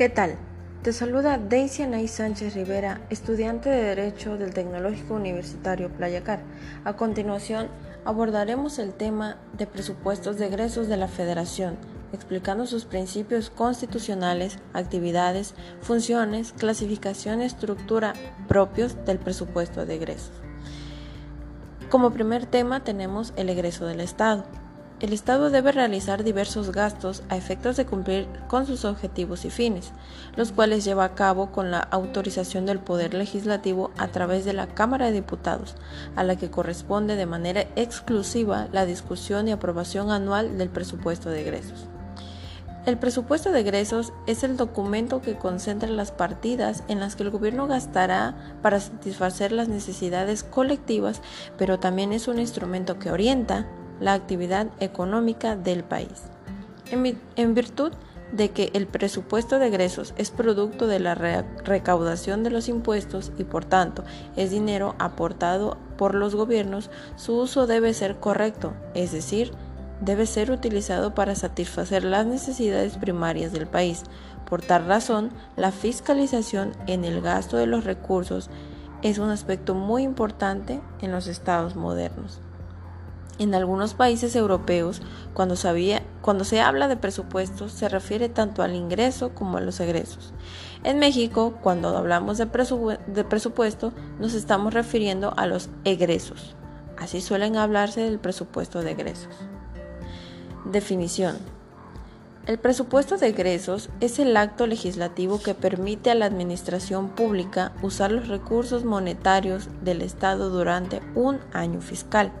¿Qué 0.00 0.08
tal? 0.08 0.36
Te 0.82 0.94
saluda 0.94 1.36
Daisy 1.36 1.82
Anay 1.82 2.08
Sánchez 2.08 2.54
Rivera, 2.54 3.02
estudiante 3.10 3.68
de 3.68 3.82
Derecho 3.82 4.38
del 4.38 4.54
Tecnológico 4.54 5.12
Universitario 5.12 5.90
Playacar. 5.90 6.40
A 6.86 6.94
continuación, 6.94 7.68
abordaremos 8.06 8.78
el 8.78 8.94
tema 8.94 9.36
de 9.58 9.66
presupuestos 9.66 10.38
de 10.38 10.46
egresos 10.46 10.88
de 10.88 10.96
la 10.96 11.06
Federación, 11.06 11.76
explicando 12.14 12.64
sus 12.64 12.86
principios 12.86 13.50
constitucionales, 13.50 14.56
actividades, 14.72 15.54
funciones, 15.82 16.54
clasificación 16.54 17.42
y 17.42 17.44
estructura 17.44 18.14
propios 18.48 19.04
del 19.04 19.18
presupuesto 19.18 19.84
de 19.84 19.96
egresos. 19.96 20.32
Como 21.90 22.10
primer 22.10 22.46
tema 22.46 22.84
tenemos 22.84 23.34
el 23.36 23.50
egreso 23.50 23.84
del 23.84 24.00
Estado. 24.00 24.46
El 25.00 25.14
Estado 25.14 25.48
debe 25.48 25.72
realizar 25.72 26.24
diversos 26.24 26.72
gastos 26.72 27.22
a 27.30 27.36
efectos 27.38 27.78
de 27.78 27.86
cumplir 27.86 28.28
con 28.48 28.66
sus 28.66 28.84
objetivos 28.84 29.46
y 29.46 29.50
fines, 29.50 29.92
los 30.36 30.52
cuales 30.52 30.84
lleva 30.84 31.04
a 31.04 31.14
cabo 31.14 31.52
con 31.52 31.70
la 31.70 31.78
autorización 31.80 32.66
del 32.66 32.80
Poder 32.80 33.14
Legislativo 33.14 33.92
a 33.96 34.08
través 34.08 34.44
de 34.44 34.52
la 34.52 34.66
Cámara 34.66 35.06
de 35.06 35.12
Diputados, 35.12 35.74
a 36.16 36.22
la 36.22 36.36
que 36.36 36.50
corresponde 36.50 37.16
de 37.16 37.24
manera 37.24 37.62
exclusiva 37.76 38.68
la 38.72 38.84
discusión 38.84 39.48
y 39.48 39.52
aprobación 39.52 40.10
anual 40.10 40.58
del 40.58 40.68
presupuesto 40.68 41.30
de 41.30 41.40
egresos. 41.40 41.86
El 42.84 42.98
presupuesto 42.98 43.52
de 43.52 43.60
egresos 43.60 44.12
es 44.26 44.42
el 44.42 44.58
documento 44.58 45.22
que 45.22 45.36
concentra 45.36 45.88
las 45.88 46.12
partidas 46.12 46.82
en 46.88 47.00
las 47.00 47.16
que 47.16 47.22
el 47.22 47.30
gobierno 47.30 47.66
gastará 47.66 48.34
para 48.62 48.80
satisfacer 48.80 49.52
las 49.52 49.68
necesidades 49.68 50.42
colectivas, 50.42 51.22
pero 51.56 51.78
también 51.78 52.12
es 52.12 52.28
un 52.28 52.38
instrumento 52.38 52.98
que 52.98 53.10
orienta, 53.10 53.66
la 54.00 54.14
actividad 54.14 54.68
económica 54.80 55.56
del 55.56 55.84
país. 55.84 56.24
En, 56.90 57.54
virtud 57.54 57.92
de 58.32 58.50
que 58.50 58.70
el 58.74 58.86
presupuesto 58.86 59.58
de 59.58 59.68
egresos 59.68 60.14
es 60.16 60.30
producto 60.30 60.86
de 60.86 60.98
la 60.98 61.14
recaudación 61.14 62.42
de 62.42 62.50
los 62.50 62.68
impuestos 62.68 63.32
y 63.38 63.44
por 63.44 63.64
tanto 63.64 64.02
es 64.36 64.50
dinero 64.50 64.94
aportado 64.98 65.76
por 65.96 66.14
los 66.14 66.34
gobiernos, 66.34 66.90
su 67.16 67.36
uso 67.36 67.66
debe 67.66 67.94
ser 67.94 68.16
correcto, 68.18 68.72
es 68.94 69.12
decir, 69.12 69.52
debe 70.00 70.26
ser 70.26 70.50
utilizado 70.50 71.14
para 71.14 71.34
satisfacer 71.34 72.04
las 72.04 72.26
necesidades 72.26 72.96
primarias 72.96 73.52
del 73.52 73.66
país. 73.66 74.02
Por 74.48 74.62
tal 74.62 74.86
razón, 74.86 75.30
la 75.56 75.70
fiscalización 75.70 76.72
en 76.86 77.04
el 77.04 77.20
gasto 77.20 77.56
de 77.56 77.66
los 77.66 77.84
recursos 77.84 78.50
es 79.02 79.18
un 79.18 79.30
aspecto 79.30 79.74
muy 79.74 80.02
importante 80.02 80.80
en 81.00 81.12
los 81.12 81.26
estados 81.26 81.76
modernos. 81.76 82.40
En 83.40 83.54
algunos 83.54 83.94
países 83.94 84.36
europeos, 84.36 85.00
cuando, 85.32 85.56
se 85.56 86.60
habla 86.60 86.88
de 86.88 86.96
presupuestos, 86.98 87.72
se 87.72 87.88
refiere 87.88 88.28
tanto 88.28 88.62
al 88.62 88.74
ingreso 88.74 89.34
como 89.34 89.56
a 89.56 89.62
los 89.62 89.80
egresos. 89.80 90.34
En 90.84 90.98
México, 90.98 91.54
cuando 91.62 91.96
hablamos 91.96 92.36
de, 92.36 92.44
de 93.06 93.24
presupuesto, 93.24 93.94
nos 94.18 94.34
estamos 94.34 94.74
refiriendo 94.74 95.32
a 95.38 95.46
los 95.46 95.70
egresos. 95.84 96.54
Así 96.98 97.22
suelen 97.22 97.56
hablarse 97.56 98.02
del 98.02 98.18
presupuesto 98.18 98.82
de 98.82 98.90
egresos. 98.90 99.32
Definición. 100.66 101.38
El 102.46 102.58
presupuesto 102.58 103.16
de 103.16 103.28
egresos 103.28 103.88
es 104.00 104.18
el 104.18 104.36
acto 104.36 104.66
legislativo 104.66 105.40
que 105.40 105.54
permite 105.54 106.10
a 106.10 106.14
la 106.14 106.26
administración 106.26 107.08
pública 107.08 107.72
usar 107.80 108.12
los 108.12 108.28
recursos 108.28 108.84
monetarios 108.84 109.70
del 109.82 110.02
Estado 110.02 110.50
durante 110.50 111.00
un 111.14 111.38
año 111.54 111.80
fiscal. 111.80 112.32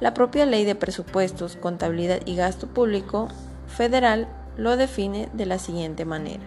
La 0.00 0.14
propia 0.14 0.46
Ley 0.46 0.64
de 0.64 0.74
Presupuestos, 0.74 1.56
Contabilidad 1.56 2.20
y 2.24 2.36
Gasto 2.36 2.68
Público 2.68 3.28
Federal 3.66 4.28
lo 4.56 4.76
define 4.76 5.28
de 5.32 5.46
la 5.46 5.58
siguiente 5.58 6.04
manera. 6.04 6.44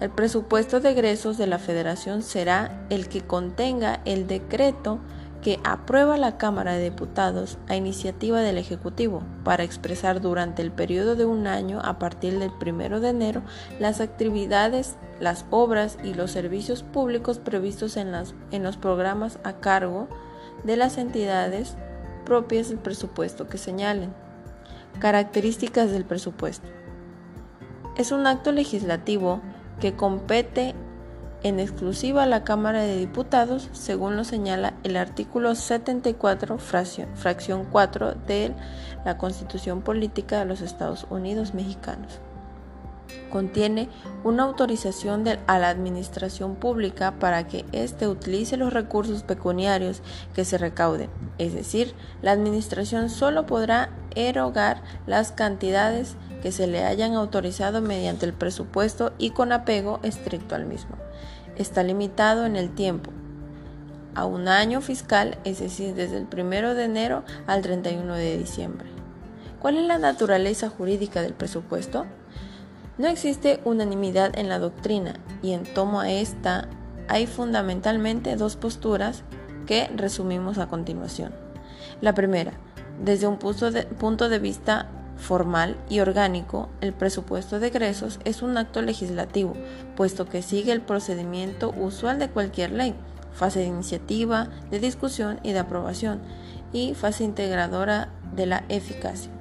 El 0.00 0.10
presupuesto 0.10 0.80
de 0.80 0.90
egresos 0.90 1.38
de 1.38 1.46
la 1.46 1.58
Federación 1.58 2.22
será 2.22 2.86
el 2.90 3.08
que 3.08 3.20
contenga 3.20 4.00
el 4.04 4.26
decreto 4.26 4.98
que 5.44 5.60
aprueba 5.62 6.16
la 6.16 6.38
Cámara 6.38 6.72
de 6.72 6.84
Diputados 6.84 7.58
a 7.68 7.76
iniciativa 7.76 8.40
del 8.40 8.56
Ejecutivo 8.56 9.22
para 9.44 9.62
expresar 9.62 10.22
durante 10.22 10.62
el 10.62 10.72
periodo 10.72 11.16
de 11.16 11.26
un 11.26 11.46
año 11.46 11.80
a 11.84 11.98
partir 11.98 12.38
del 12.38 12.50
1 12.50 13.00
de 13.00 13.10
enero 13.10 13.42
las 13.78 14.00
actividades, 14.00 14.96
las 15.20 15.44
obras 15.50 15.98
y 16.02 16.14
los 16.14 16.30
servicios 16.30 16.82
públicos 16.82 17.38
previstos 17.38 17.98
en, 17.98 18.10
los 18.62 18.76
programas 18.78 19.38
a 19.44 19.52
cargo 19.52 20.08
de 20.64 20.76
las 20.76 20.96
entidades 20.96 21.76
propias 22.24 22.68
del 22.68 22.78
presupuesto 22.78 23.48
que 23.48 23.58
señalen. 23.58 24.12
Características 24.98 25.90
del 25.90 26.04
presupuesto. 26.04 26.68
Es 27.96 28.12
un 28.12 28.26
acto 28.26 28.52
legislativo 28.52 29.40
que 29.80 29.94
compete 29.94 30.74
en 31.42 31.60
exclusiva 31.60 32.22
a 32.22 32.26
la 32.26 32.42
Cámara 32.42 32.82
de 32.82 32.96
Diputados, 32.96 33.68
según 33.72 34.16
lo 34.16 34.24
señala 34.24 34.74
el 34.82 34.96
artículo 34.96 35.54
74, 35.54 36.58
fracción 36.58 37.66
4 37.70 38.14
de 38.26 38.54
la 39.04 39.18
Constitución 39.18 39.82
Política 39.82 40.38
de 40.38 40.46
los 40.46 40.62
Estados 40.62 41.06
Unidos 41.10 41.52
Mexicanos 41.52 42.20
contiene 43.30 43.88
una 44.22 44.44
autorización 44.44 45.24
a 45.46 45.58
la 45.58 45.68
administración 45.68 46.56
pública 46.56 47.18
para 47.18 47.46
que 47.46 47.64
éste 47.72 48.08
utilice 48.08 48.56
los 48.56 48.72
recursos 48.72 49.22
pecuniarios 49.22 50.02
que 50.34 50.44
se 50.44 50.58
recauden. 50.58 51.10
Es 51.38 51.52
decir, 51.54 51.94
la 52.22 52.32
administración 52.32 53.10
solo 53.10 53.46
podrá 53.46 53.90
erogar 54.14 54.82
las 55.06 55.32
cantidades 55.32 56.16
que 56.42 56.52
se 56.52 56.66
le 56.66 56.84
hayan 56.84 57.14
autorizado 57.14 57.80
mediante 57.80 58.26
el 58.26 58.34
presupuesto 58.34 59.12
y 59.18 59.30
con 59.30 59.52
apego 59.52 60.00
estricto 60.02 60.54
al 60.54 60.66
mismo. 60.66 60.96
Está 61.56 61.82
limitado 61.82 62.46
en 62.46 62.56
el 62.56 62.74
tiempo 62.74 63.10
a 64.14 64.26
un 64.26 64.48
año 64.48 64.80
fiscal, 64.80 65.38
es 65.44 65.58
decir, 65.60 65.94
desde 65.94 66.18
el 66.18 66.28
1 66.32 66.74
de 66.74 66.84
enero 66.84 67.24
al 67.46 67.62
31 67.62 68.14
de 68.14 68.38
diciembre. 68.38 68.88
¿Cuál 69.60 69.78
es 69.78 69.86
la 69.86 69.98
naturaleza 69.98 70.68
jurídica 70.68 71.22
del 71.22 71.32
presupuesto? 71.32 72.06
No 72.96 73.08
existe 73.08 73.60
unanimidad 73.64 74.38
en 74.38 74.48
la 74.48 74.60
doctrina 74.60 75.14
y 75.42 75.52
en 75.52 75.64
tomo 75.64 76.00
a 76.00 76.12
esta 76.12 76.68
hay 77.08 77.26
fundamentalmente 77.26 78.36
dos 78.36 78.54
posturas 78.54 79.24
que 79.66 79.88
resumimos 79.96 80.58
a 80.58 80.68
continuación. 80.68 81.34
La 82.00 82.14
primera, 82.14 82.52
desde 83.02 83.26
un 83.26 83.38
punto 83.38 83.70
de, 84.28 84.38
vista 84.38 84.88
formal 85.16 85.76
y 85.88 86.00
orgánico, 86.00 86.68
el 86.80 86.92
presupuesto 86.92 87.58
de 87.58 87.68
egresos 87.68 88.20
es 88.24 88.42
un 88.42 88.56
acto 88.56 88.80
legislativo, 88.80 89.54
puesto 89.96 90.26
que 90.26 90.42
sigue 90.42 90.70
el 90.70 90.80
procedimiento 90.80 91.74
usual 91.76 92.20
de 92.20 92.28
cualquier 92.30 92.70
ley, 92.70 92.94
fase 93.32 93.60
de 93.60 93.66
iniciativa, 93.66 94.50
de 94.70 94.78
discusión 94.78 95.40
y 95.42 95.52
de 95.52 95.58
aprobación, 95.58 96.20
y 96.72 96.94
fase 96.94 97.24
integradora 97.24 98.10
de 98.36 98.46
la 98.46 98.64
eficacia. 98.68 99.32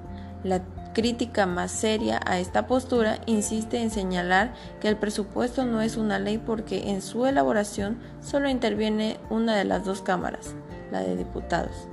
La 0.43 0.61
crítica 0.93 1.45
más 1.45 1.71
seria 1.71 2.19
a 2.25 2.39
esta 2.39 2.67
postura 2.67 3.19
insiste 3.25 3.81
en 3.81 3.89
señalar 3.89 4.53
que 4.79 4.87
el 4.87 4.97
presupuesto 4.97 5.65
no 5.65 5.81
es 5.81 5.97
una 5.97 6.19
ley 6.19 6.37
porque 6.37 6.91
en 6.91 7.01
su 7.01 7.25
elaboración 7.25 7.99
solo 8.21 8.49
interviene 8.49 9.19
una 9.29 9.55
de 9.55 9.65
las 9.65 9.83
dos 9.83 10.01
cámaras, 10.01 10.55
la 10.91 11.01
de 11.01 11.15
diputados. 11.15 11.87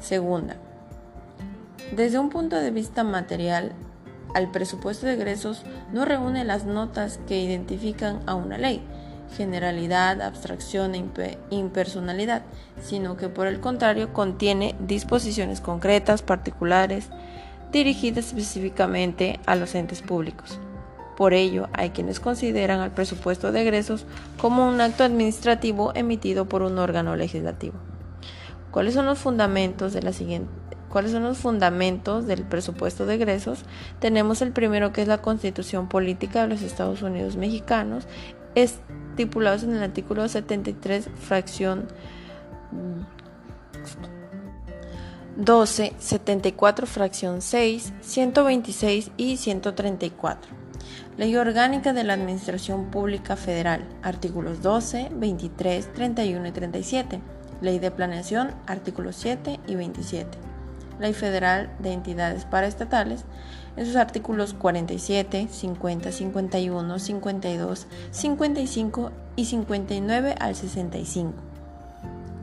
Segunda, 0.00 0.56
desde 1.94 2.18
un 2.18 2.30
punto 2.30 2.56
de 2.56 2.70
vista 2.70 3.04
material, 3.04 3.72
al 4.34 4.50
presupuesto 4.50 5.06
de 5.06 5.14
egresos 5.14 5.62
no 5.92 6.04
reúne 6.04 6.44
las 6.44 6.64
notas 6.64 7.20
que 7.26 7.40
identifican 7.40 8.20
a 8.26 8.34
una 8.34 8.58
ley, 8.58 8.82
generalidad, 9.36 10.20
abstracción 10.20 10.94
e 10.94 11.38
impersonalidad, 11.50 12.42
sino 12.80 13.16
que 13.16 13.28
por 13.28 13.46
el 13.46 13.60
contrario 13.60 14.12
contiene 14.12 14.74
disposiciones 14.80 15.60
concretas, 15.60 16.22
particulares, 16.22 17.08
dirigida 17.72 18.20
específicamente 18.20 19.40
a 19.46 19.56
los 19.56 19.74
entes 19.74 20.02
públicos. 20.02 20.58
Por 21.16 21.32
ello, 21.32 21.68
hay 21.72 21.90
quienes 21.90 22.20
consideran 22.20 22.80
al 22.80 22.92
presupuesto 22.92 23.50
de 23.50 23.62
egresos 23.62 24.04
como 24.38 24.68
un 24.68 24.80
acto 24.80 25.02
administrativo 25.02 25.92
emitido 25.94 26.46
por 26.46 26.62
un 26.62 26.78
órgano 26.78 27.16
legislativo. 27.16 27.74
¿Cuáles 28.70 28.92
son 28.92 29.06
los 29.06 29.18
fundamentos 29.18 29.94
de 29.94 30.02
la 30.02 30.12
siguiente? 30.12 30.50
¿Cuáles 30.90 31.12
son 31.12 31.22
los 31.22 31.38
fundamentos 31.38 32.26
del 32.26 32.44
presupuesto 32.44 33.06
de 33.06 33.14
egresos? 33.14 33.64
Tenemos 33.98 34.42
el 34.42 34.52
primero 34.52 34.92
que 34.92 35.02
es 35.02 35.08
la 35.08 35.22
Constitución 35.22 35.88
Política 35.88 36.42
de 36.42 36.48
los 36.48 36.62
Estados 36.62 37.00
Unidos 37.02 37.36
Mexicanos, 37.36 38.06
estipulados 38.54 39.62
en 39.62 39.74
el 39.74 39.82
artículo 39.82 40.28
73, 40.28 41.08
fracción 41.18 41.88
12, 45.36 45.92
74, 45.98 46.86
fracción 46.86 47.42
6, 47.42 47.92
126 48.00 49.10
y 49.18 49.36
134. 49.36 50.50
Ley 51.18 51.36
Orgánica 51.36 51.92
de 51.92 52.04
la 52.04 52.14
Administración 52.14 52.86
Pública 52.86 53.36
Federal, 53.36 53.86
artículos 54.02 54.62
12, 54.62 55.10
23, 55.12 55.92
31 55.92 56.46
y 56.46 56.52
37. 56.52 57.20
Ley 57.60 57.78
de 57.78 57.90
Planeación, 57.90 58.52
artículos 58.66 59.16
7 59.16 59.60
y 59.66 59.74
27. 59.74 60.38
Ley 61.00 61.12
Federal 61.12 61.70
de 61.80 61.92
Entidades 61.92 62.46
Paraestatales, 62.46 63.26
en 63.76 63.84
sus 63.84 63.96
artículos 63.96 64.54
47, 64.54 65.48
50, 65.50 66.12
51, 66.12 66.98
52, 66.98 67.86
55 68.10 69.12
y 69.36 69.44
59 69.44 70.34
al 70.38 70.56
65. 70.56 71.45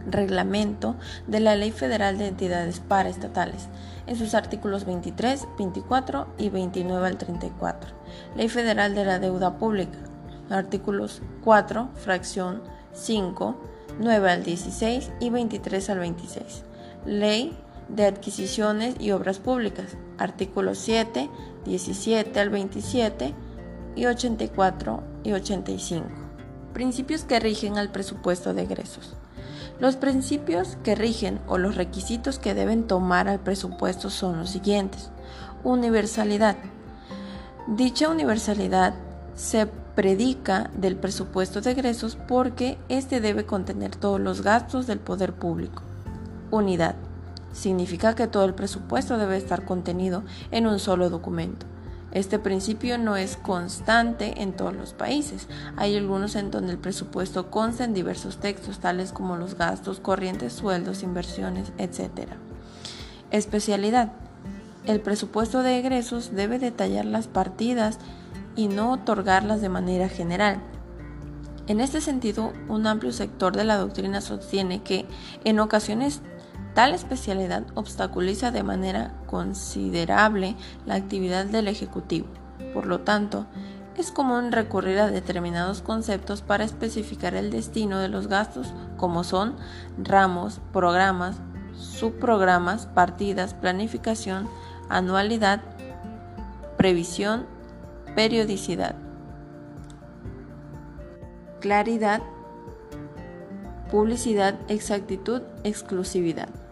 Reglamento 0.06 0.96
de 1.28 1.40
la 1.40 1.56
Ley 1.56 1.72
Federal 1.72 2.18
de 2.18 2.28
Entidades 2.28 2.80
Paraestatales, 2.80 3.68
en 4.08 4.16
sus 4.16 4.34
artículos 4.34 4.86
23, 4.86 5.48
24 5.58 6.28
y 6.38 6.50
29 6.50 7.08
al 7.08 7.18
34. 7.18 7.92
Ley 8.36 8.50
Federal 8.50 8.96
de 8.96 9.06
la 9.06 9.20
Deuda 9.20 9.58
Pública, 9.58 9.98
artículos 10.50 11.22
4, 11.44 11.90
fracción 11.96 12.62
5, 12.94 13.56
9 14.00 14.32
al 14.32 14.44
16 14.44 15.12
y 15.20 15.30
23 15.30 15.90
al 15.90 16.00
26. 16.00 16.64
Ley 17.06 17.58
de 17.90 18.06
Adquisiciones 18.06 18.96
y 19.00 19.12
Obras 19.12 19.40
Públicas, 19.40 19.98
artículos 20.18 20.78
7, 20.80 21.30
17 21.66 22.40
al 22.40 22.50
27 22.50 23.34
y 23.96 24.06
84 24.06 25.04
y 25.24 25.34
85. 25.34 26.06
Principios 26.74 27.24
que 27.24 27.40
rigen 27.40 27.78
al 27.78 27.92
presupuesto 27.92 28.54
de 28.54 28.64
egresos. 28.64 29.16
Los 29.80 29.96
principios 29.96 30.78
que 30.84 30.96
rigen 30.96 31.40
o 31.48 31.58
los 31.58 31.76
requisitos 31.76 32.40
que 32.40 32.54
deben 32.54 32.86
tomar 32.86 33.28
al 33.28 33.40
presupuesto 33.40 34.10
son 34.10 34.38
los 34.38 34.50
siguientes. 34.50 35.10
Universalidad. 35.64 36.56
Dicha 37.68 38.10
universalidad 38.10 38.94
se 39.36 39.66
predica 39.96 40.70
del 40.76 40.96
presupuesto 40.96 41.62
de 41.62 41.72
egresos 41.72 42.18
porque 42.28 42.78
éste 42.90 43.20
debe 43.20 43.46
contener 43.46 43.96
todos 43.96 44.20
los 44.20 44.42
gastos 44.42 44.88
del 44.88 45.00
poder 45.00 45.34
público. 45.34 45.84
Unidad. 46.52 46.96
Significa 47.52 48.16
que 48.16 48.28
todo 48.28 48.46
el 48.46 48.54
presupuesto 48.54 49.18
debe 49.18 49.38
estar 49.38 49.66
contenido 49.66 50.24
en 50.52 50.68
un 50.68 50.80
solo 50.80 51.10
documento. 51.10 51.66
Este 52.14 52.38
principio 52.38 53.00
no 53.00 53.18
es 53.18 53.38
constante 53.38 54.44
en 54.44 54.54
todos 54.54 54.76
los 54.76 54.94
países. 54.94 55.48
Hay 55.78 55.98
algunos 55.98 56.36
en 56.36 56.52
donde 56.52 56.74
el 56.74 56.78
presupuesto 56.78 57.50
consta 57.50 57.86
en 57.86 57.96
diversos 57.96 58.38
textos, 58.38 58.80
tales 58.80 59.12
como 59.12 59.36
los 59.36 59.56
gastos 59.56 60.00
corrientes, 60.00 60.54
sueldos, 60.54 61.02
inversiones, 61.02 61.74
etc. 61.80 62.30
Especialidad. 63.32 64.12
El 64.86 65.02
presupuesto 65.02 65.64
de 65.64 65.80
egresos 65.80 66.36
debe 66.36 66.60
detallar 66.60 67.06
las 67.06 67.26
partidas 67.26 67.98
y 68.56 68.68
no 68.68 68.92
otorgarlas 68.92 69.62
de 69.62 69.70
manera 69.70 70.08
general. 70.08 70.62
En 71.66 71.80
este 71.80 72.00
sentido, 72.00 72.54
un 72.68 72.86
amplio 72.86 73.12
sector 73.12 73.56
de 73.56 73.64
la 73.64 73.78
doctrina 73.78 74.22
sostiene 74.22 74.84
que 74.84 75.08
en 75.46 75.60
ocasiones 75.60 76.22
Tal 76.74 76.96
especialidad 76.96 77.64
obstaculiza 77.76 78.50
de 78.50 78.64
manera 78.64 79.14
considerable 79.28 80.56
la 80.86 80.96
actividad 80.96 81.46
del 81.46 81.68
Ejecutivo. 81.68 82.28
Por 82.74 82.88
lo 82.88 83.02
tanto, 83.02 83.46
es 83.96 84.12
común 84.12 84.52
recurrir 84.52 84.98
a 85.00 85.12
determinados 85.12 85.82
conceptos 85.82 86.42
para 86.42 86.64
especificar 86.64 87.36
el 87.36 87.52
destino 87.52 88.00
de 88.00 88.08
los 88.08 88.28
gastos, 88.28 88.74
como 88.98 89.24
son 89.24 89.56
ramos, 90.00 90.62
programas, 90.72 91.36
subprogramas, 91.76 92.88
partidas, 92.88 93.54
planificación, 93.54 94.50
anualidad, 94.90 95.62
previsión, 96.76 97.46
periodicidad. 98.16 98.96
Claridad, 101.60 102.24
publicidad, 103.92 104.56
exactitud, 104.70 105.44
exclusividad. 105.64 106.63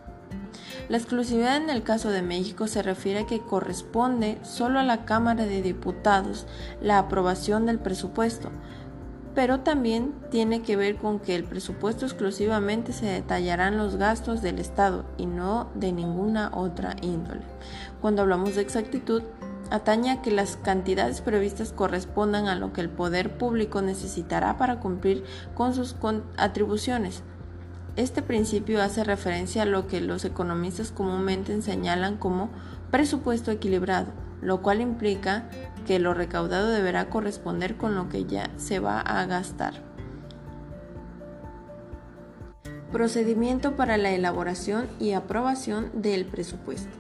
La 0.90 0.98
exclusividad 0.98 1.58
en 1.58 1.70
el 1.70 1.84
caso 1.84 2.10
de 2.10 2.22
México 2.22 2.68
se 2.68 2.82
refiere 2.82 3.20
a 3.20 3.26
que 3.28 3.40
corresponde 3.40 4.38
solo 4.44 4.80
a 4.80 4.84
la 4.84 5.06
Cámara 5.06 5.46
de 5.46 5.62
Diputados 5.62 6.48
la 6.82 6.98
aprobación 6.98 7.66
del 7.66 7.80
presupuesto, 7.80 8.50
pero 9.34 9.62
también 9.62 10.14
tiene 10.30 10.62
que 10.62 10.76
ver 10.76 10.98
con 10.98 11.20
que 11.20 11.36
el 11.36 11.44
presupuesto 11.44 12.06
exclusivamente 12.06 12.92
se 12.92 13.06
detallarán 13.06 13.78
los 13.78 13.96
gastos 13.96 14.42
del 14.42 14.60
Estado 14.60 15.06
y 15.18 15.26
no 15.26 15.70
de 15.76 15.92
ninguna 15.92 16.52
otra 16.54 16.96
índole. 17.02 17.42
Cuando 18.02 18.24
hablamos 18.24 18.56
de 18.56 18.62
exactitud, 18.62 19.24
atañe 19.70 20.12
a 20.12 20.22
que 20.22 20.32
las 20.32 20.58
cantidades 20.58 21.22
previstas 21.22 21.72
correspondan 21.72 22.48
a 22.48 22.56
lo 22.56 22.74
que 22.74 22.82
el 22.82 22.90
poder 22.90 23.38
público 23.38 23.82
necesitará 23.82 24.58
para 24.58 24.80
cumplir 24.80 25.24
con 25.56 25.74
sus 25.74 25.96
atribuciones, 26.38 27.24
este 27.96 28.22
principio 28.22 28.82
hace 28.82 29.04
referencia 29.04 29.64
a 29.64 29.66
lo 29.66 29.88
que 29.88 30.00
los 30.00 30.24
economistas 30.24 30.92
comúnmente 30.92 31.62
señalan 31.62 32.18
como 32.18 32.50
presupuesto 32.90 33.52
equilibrado, 33.52 34.12
lo 34.42 34.62
cual 34.62 34.82
implica 34.82 35.50
que 35.86 36.00
lo 36.00 36.14
recaudado 36.14 36.70
deberá 36.70 37.10
corresponder 37.10 37.76
con 37.76 37.96
lo 37.96 38.08
que 38.08 38.26
ya 38.26 38.50
se 38.58 38.80
va 38.80 39.02
a 39.02 39.26
gastar. 39.26 39.74
Procedimiento 42.92 43.76
para 43.76 43.98
la 43.98 44.12
elaboración 44.12 44.88
y 45.00 45.14
aprobación 45.14 45.90
del 45.94 46.26
presupuesto. 46.26 46.98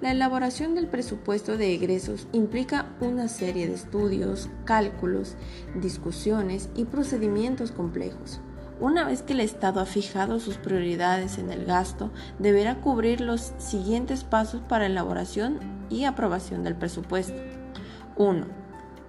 La 0.00 0.12
elaboración 0.12 0.74
del 0.74 0.86
presupuesto 0.86 1.56
de 1.56 1.74
egresos 1.74 2.28
implica 2.32 2.86
una 3.00 3.28
serie 3.28 3.66
de 3.66 3.74
estudios, 3.74 4.48
cálculos, 4.64 5.36
discusiones 5.74 6.70
y 6.76 6.84
procedimientos 6.84 7.72
complejos. 7.72 8.40
Una 8.80 9.02
vez 9.04 9.22
que 9.22 9.32
el 9.32 9.40
Estado 9.40 9.80
ha 9.80 9.86
fijado 9.86 10.38
sus 10.38 10.56
prioridades 10.56 11.38
en 11.38 11.50
el 11.50 11.64
gasto, 11.64 12.12
deberá 12.38 12.76
cubrir 12.76 13.20
los 13.20 13.52
siguientes 13.58 14.22
pasos 14.22 14.60
para 14.68 14.86
elaboración 14.86 15.58
y 15.90 16.04
aprobación 16.04 16.62
del 16.62 16.76
presupuesto. 16.76 17.42
1. 18.16 18.46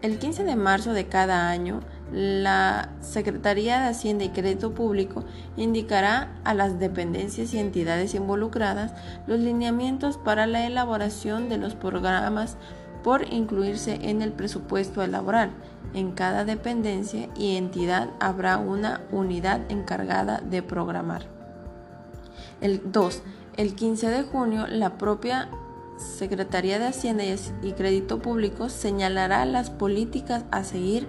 El 0.02 0.18
15 0.18 0.44
de 0.44 0.56
marzo 0.56 0.94
de 0.94 1.08
cada 1.08 1.50
año, 1.50 1.82
la 2.12 2.90
Secretaría 3.02 3.80
de 3.82 3.90
Hacienda 3.90 4.24
y 4.24 4.30
Crédito 4.30 4.74
Público 4.74 5.24
indicará 5.56 6.34
a 6.46 6.56
las 6.56 6.80
dependencias 6.80 7.54
y 7.54 7.60
entidades 7.60 8.16
involucradas 8.16 8.94
los 9.28 9.40
lineamientos 9.40 10.18
para 10.18 10.48
la 10.48 10.66
elaboración 10.66 11.48
de 11.48 11.58
los 11.58 11.76
programas 11.76 12.58
por 13.04 13.32
incluirse 13.32 14.00
en 14.10 14.24
el 14.24 14.32
presupuesto 14.32 15.02
a 15.02 15.06
elaborar. 15.06 15.52
En 15.94 16.12
cada 16.12 16.46
dependencia 16.46 17.30
y 17.36 17.58
entidad 17.58 18.10
habrá 18.20 18.58
una 18.58 19.02
unidad 19.12 19.62
encargada 19.70 20.40
de 20.40 20.62
programar. 20.62 21.24
El 22.62 22.92
2. 22.92 23.22
El 23.58 23.76
15 23.76 24.10
de 24.10 24.24
junio, 24.24 24.68
la 24.68 24.98
propia 24.98 25.50
Secretaría 25.98 26.80
de 26.80 26.88
Hacienda 26.88 27.24
y 27.26 27.72
Crédito 27.74 28.20
Público 28.20 28.70
señalará 28.70 29.44
las 29.46 29.70
políticas 29.70 30.46
a 30.52 30.64
seguir 30.64 31.08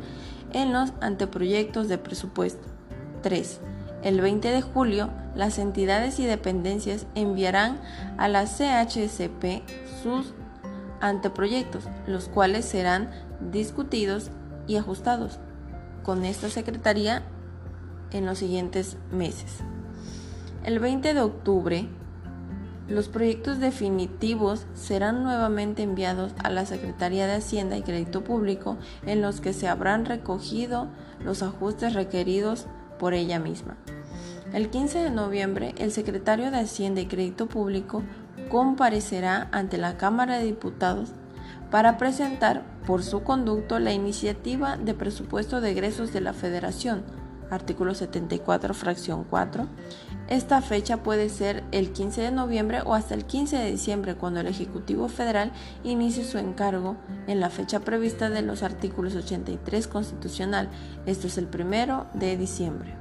en 0.52 0.72
los 0.72 0.92
anteproyectos 1.00 1.88
de 1.88 1.98
presupuesto. 1.98 2.66
3. 3.22 3.60
El 4.02 4.20
20 4.20 4.48
de 4.48 4.62
julio, 4.62 5.10
las 5.36 5.58
entidades 5.58 6.18
y 6.18 6.26
dependencias 6.26 7.06
enviarán 7.14 7.80
a 8.16 8.28
la 8.28 8.46
CHSP 8.46 9.62
sus 10.02 10.32
anteproyectos, 11.00 11.84
los 12.06 12.28
cuales 12.28 12.64
serán 12.64 13.10
discutidos 13.52 14.30
y 14.66 14.76
ajustados 14.76 15.38
con 16.02 16.24
esta 16.24 16.48
Secretaría 16.48 17.22
en 18.12 18.26
los 18.26 18.38
siguientes 18.38 18.96
meses. 19.12 19.58
El 20.64 20.78
20 20.78 21.14
de 21.14 21.20
octubre, 21.20 21.88
los 22.88 23.08
proyectos 23.08 23.60
definitivos 23.60 24.66
serán 24.74 25.22
nuevamente 25.22 25.82
enviados 25.82 26.32
a 26.42 26.50
la 26.50 26.66
Secretaría 26.66 27.26
de 27.26 27.34
Hacienda 27.34 27.76
y 27.76 27.82
Crédito 27.82 28.24
Público 28.24 28.76
en 29.06 29.22
los 29.22 29.40
que 29.40 29.52
se 29.52 29.68
habrán 29.68 30.04
recogido 30.04 30.88
los 31.24 31.42
ajustes 31.42 31.94
requeridos 31.94 32.66
por 32.98 33.14
ella 33.14 33.38
misma. 33.38 33.76
El 34.52 34.70
15 34.70 34.98
de 34.98 35.10
noviembre, 35.10 35.74
el 35.78 35.92
secretario 35.92 36.50
de 36.50 36.58
Hacienda 36.58 37.00
y 37.00 37.06
Crédito 37.06 37.46
Público 37.46 38.02
comparecerá 38.48 39.48
ante 39.52 39.78
la 39.78 39.96
Cámara 39.96 40.38
de 40.38 40.44
Diputados 40.44 41.12
para 41.70 41.98
presentar 41.98 42.62
por 42.86 43.02
su 43.02 43.22
conducto 43.22 43.78
la 43.78 43.92
iniciativa 43.92 44.76
de 44.76 44.94
presupuesto 44.94 45.60
de 45.60 45.70
egresos 45.70 46.12
de 46.12 46.20
la 46.20 46.32
Federación, 46.32 47.02
artículo 47.50 47.94
74, 47.94 48.74
fracción 48.74 49.24
4. 49.28 49.66
Esta 50.28 50.62
fecha 50.62 51.02
puede 51.02 51.28
ser 51.28 51.64
el 51.72 51.92
15 51.92 52.22
de 52.22 52.30
noviembre 52.30 52.82
o 52.84 52.94
hasta 52.94 53.14
el 53.14 53.24
15 53.24 53.58
de 53.58 53.70
diciembre 53.70 54.14
cuando 54.14 54.40
el 54.40 54.46
Ejecutivo 54.46 55.08
Federal 55.08 55.52
inicie 55.82 56.24
su 56.24 56.38
encargo 56.38 56.96
en 57.26 57.40
la 57.40 57.50
fecha 57.50 57.80
prevista 57.80 58.30
de 58.30 58.42
los 58.42 58.62
artículos 58.62 59.16
83 59.16 59.88
constitucional. 59.88 60.68
Esto 61.06 61.26
es 61.26 61.36
el 61.36 61.46
primero 61.46 62.06
de 62.14 62.36
diciembre. 62.36 62.94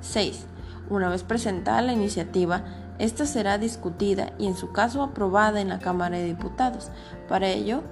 6. 0.00 0.46
Una 0.90 1.08
vez 1.08 1.24
presentada 1.24 1.82
la 1.82 1.92
iniciativa, 1.92 2.64
esta 2.98 3.26
será 3.26 3.58
discutida 3.58 4.32
y 4.38 4.46
en 4.46 4.56
su 4.56 4.72
caso 4.72 5.02
aprobada 5.02 5.60
en 5.60 5.68
la 5.68 5.78
Cámara 5.78 6.18
de 6.18 6.24
Diputados. 6.24 6.90
Para 7.28 7.48
ello, 7.48 7.82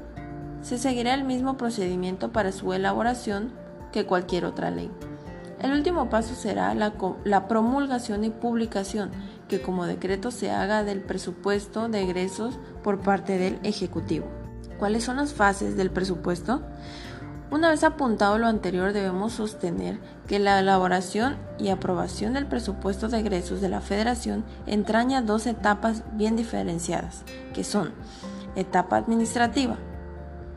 se 0.63 0.79
seguirá 0.79 1.15
el 1.15 1.25
mismo 1.25 1.57
procedimiento 1.57 2.33
para 2.33 2.53
su 2.53 2.73
elaboración 2.73 3.53
que 3.93 4.05
cualquier 4.05 4.45
otra 4.45 4.71
ley. 4.71 4.91
El 5.61 5.73
último 5.73 6.11
paso 6.11 6.35
será 6.35 6.75
la, 6.75 6.93
la, 7.25 7.49
promulgación 7.49 8.25
y 8.25 8.31
publicación, 8.31 9.11
que 9.49 9.63
como 9.63 9.87
decreto 9.87 10.31
se 10.31 10.51
haga 10.51 10.85
del 10.85 11.01
presupuesto 11.01 11.89
de 11.89 12.03
egresos 12.03 12.59
por 12.83 13.01
parte 13.01 13.39
del 13.39 13.59
Ejecutivo. 13.63 14.27
¿Cuáles 14.79 15.05
son 15.05 15.17
las 15.17 15.33
fases 15.33 15.77
del 15.77 15.91
presupuesto? 15.91 16.61
Una 17.49 17.71
vez 17.71 17.85
apuntado 17.85 18.39
lo 18.39 18.49
anterior, 18.49 18.93
debemos 18.93 19.35
sostener 19.35 20.01
que 20.27 20.41
la 20.41 20.59
elaboración 20.59 21.37
y 21.61 21.69
aprobación 21.69 22.35
del 22.35 22.47
presupuesto 22.47 23.09
de 23.09 23.21
egresos 23.21 23.61
de 23.61 23.69
la 23.69 23.81
Federación 23.81 24.45
entraña 24.67 25.23
dos 25.23 25.47
etapas 25.47 26.03
bien 26.13 26.35
diferenciadas, 26.35 27.23
que 27.55 27.63
son 27.63 27.93
etapa 28.57 28.97
administrativa, 28.97 29.77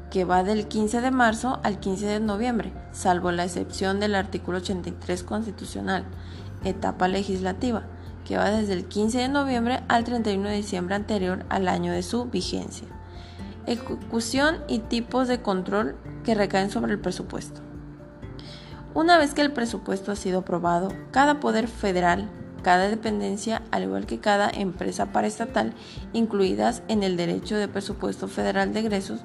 que 0.09 0.25
va 0.25 0.43
del 0.43 0.67
15 0.67 1.01
de 1.01 1.11
marzo 1.11 1.59
al 1.61 1.79
15 1.79 2.07
de 2.07 2.19
noviembre, 2.19 2.73
salvo 2.91 3.31
la 3.31 3.45
excepción 3.45 3.99
del 3.99 4.15
artículo 4.15 4.57
83 4.57 5.21
constitucional, 5.21 6.05
etapa 6.63 7.07
legislativa, 7.07 7.83
que 8.25 8.37
va 8.37 8.49
desde 8.49 8.73
el 8.73 8.85
15 8.85 9.19
de 9.19 9.29
noviembre 9.29 9.83
al 9.89 10.05
31 10.05 10.49
de 10.49 10.55
diciembre 10.55 10.95
anterior 10.95 11.45
al 11.49 11.67
año 11.67 11.91
de 11.91 12.01
su 12.01 12.25
vigencia 12.25 12.87
ejecución 13.65 14.57
y 14.67 14.79
tipos 14.79 15.27
de 15.27 15.41
control 15.41 15.95
que 16.23 16.35
recaen 16.35 16.69
sobre 16.69 16.93
el 16.93 16.99
presupuesto. 16.99 17.61
Una 18.93 19.17
vez 19.17 19.33
que 19.33 19.41
el 19.41 19.51
presupuesto 19.51 20.11
ha 20.11 20.15
sido 20.15 20.39
aprobado, 20.39 20.91
cada 21.11 21.39
poder 21.39 21.67
federal, 21.67 22.29
cada 22.63 22.89
dependencia, 22.89 23.61
al 23.71 23.83
igual 23.83 24.05
que 24.05 24.19
cada 24.19 24.49
empresa 24.49 25.11
paraestatal, 25.11 25.73
incluidas 26.11 26.81
en 26.87 27.03
el 27.03 27.15
derecho 27.15 27.55
de 27.55 27.67
presupuesto 27.67 28.27
federal 28.27 28.73
de 28.73 28.81
egresos, 28.81 29.21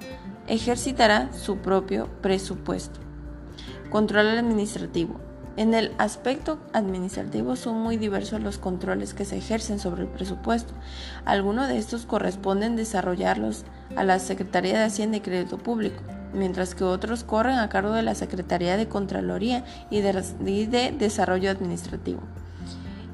ejercitará 0.46 1.32
su 1.32 1.58
propio 1.58 2.08
presupuesto. 2.20 3.00
Control 3.90 4.28
administrativo. 4.28 5.20
En 5.56 5.72
el 5.72 5.92
aspecto 5.98 6.58
administrativo 6.72 7.54
son 7.54 7.80
muy 7.80 7.96
diversos 7.96 8.40
los 8.40 8.58
controles 8.58 9.14
que 9.14 9.24
se 9.24 9.38
ejercen 9.38 9.78
sobre 9.78 10.02
el 10.02 10.08
presupuesto. 10.08 10.74
Algunos 11.24 11.68
de 11.68 11.78
estos 11.78 12.06
corresponden 12.06 12.74
desarrollarlos 12.74 13.64
a 13.96 14.04
la 14.04 14.18
Secretaría 14.18 14.78
de 14.78 14.84
Hacienda 14.84 15.16
y 15.16 15.20
Crédito 15.20 15.58
Público, 15.58 16.02
mientras 16.32 16.74
que 16.74 16.84
otros 16.84 17.24
corren 17.24 17.58
a 17.58 17.68
cargo 17.68 17.92
de 17.92 18.02
la 18.02 18.14
Secretaría 18.14 18.76
de 18.76 18.88
Contraloría 18.88 19.64
y 19.90 20.00
de, 20.00 20.94
Desarrollo 20.98 21.50
Administrativo. 21.50 22.20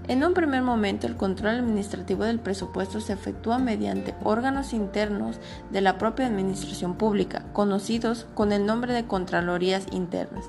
En 0.08 0.24
un 0.24 0.34
primer 0.34 0.62
momento, 0.62 1.06
el 1.06 1.16
control 1.16 1.56
administrativo 1.56 2.24
del 2.24 2.40
presupuesto 2.40 3.00
se 3.00 3.12
efectúa 3.12 3.58
mediante 3.58 4.14
órganos 4.24 4.72
internos 4.72 5.38
de 5.70 5.82
la 5.82 5.98
propia 5.98 6.26
administración 6.26 6.96
pública, 6.96 7.44
conocidos 7.52 8.26
con 8.34 8.50
el 8.50 8.66
nombre 8.66 8.92
de 8.92 9.04
Contralorías 9.04 9.86
Internas. 9.92 10.44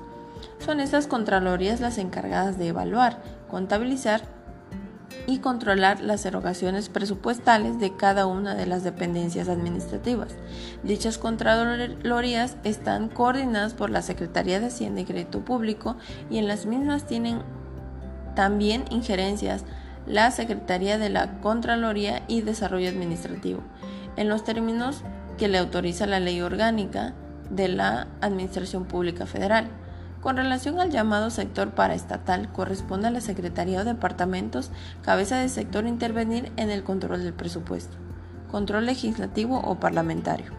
Son 0.58 0.80
estas 0.80 1.06
Contralorías 1.06 1.80
las 1.80 1.98
encargadas 1.98 2.58
de 2.58 2.68
evaluar, 2.68 3.22
contabilizar 3.48 4.22
y 5.26 5.38
controlar 5.38 6.00
las 6.00 6.24
erogaciones 6.26 6.88
presupuestales 6.88 7.78
de 7.78 7.96
cada 7.96 8.26
una 8.26 8.54
de 8.54 8.66
las 8.66 8.84
dependencias 8.84 9.48
administrativas. 9.48 10.34
Dichas 10.82 11.18
Contralorías 11.18 12.56
están 12.64 13.08
coordinadas 13.08 13.74
por 13.74 13.90
la 13.90 14.02
Secretaría 14.02 14.60
de 14.60 14.66
Hacienda 14.66 15.00
y 15.00 15.04
Crédito 15.04 15.44
Público 15.44 15.96
y 16.30 16.38
en 16.38 16.48
las 16.48 16.66
mismas 16.66 17.06
tienen 17.06 17.42
también 18.34 18.84
injerencias 18.90 19.64
la 20.06 20.30
Secretaría 20.30 20.98
de 20.98 21.10
la 21.10 21.40
Contraloría 21.40 22.22
y 22.26 22.40
Desarrollo 22.40 22.88
Administrativo, 22.88 23.60
en 24.16 24.28
los 24.28 24.44
términos 24.44 25.02
que 25.38 25.48
le 25.48 25.58
autoriza 25.58 26.06
la 26.06 26.20
Ley 26.20 26.40
Orgánica 26.40 27.14
de 27.50 27.68
la 27.68 28.08
Administración 28.20 28.84
Pública 28.84 29.26
Federal. 29.26 29.68
Con 30.22 30.36
relación 30.36 30.78
al 30.78 30.90
llamado 30.90 31.30
sector 31.30 31.72
paraestatal, 31.72 32.52
corresponde 32.52 33.08
a 33.08 33.10
la 33.10 33.20
Secretaría 33.20 33.80
o 33.80 33.84
departamentos 33.84 34.70
cabeza 35.02 35.36
de 35.36 35.48
sector 35.48 35.84
intervenir 35.84 36.52
en 36.56 36.70
el 36.70 36.84
control 36.84 37.24
del 37.24 37.34
presupuesto, 37.34 37.96
control 38.48 38.86
legislativo 38.86 39.58
o 39.58 39.80
parlamentario. 39.80 40.52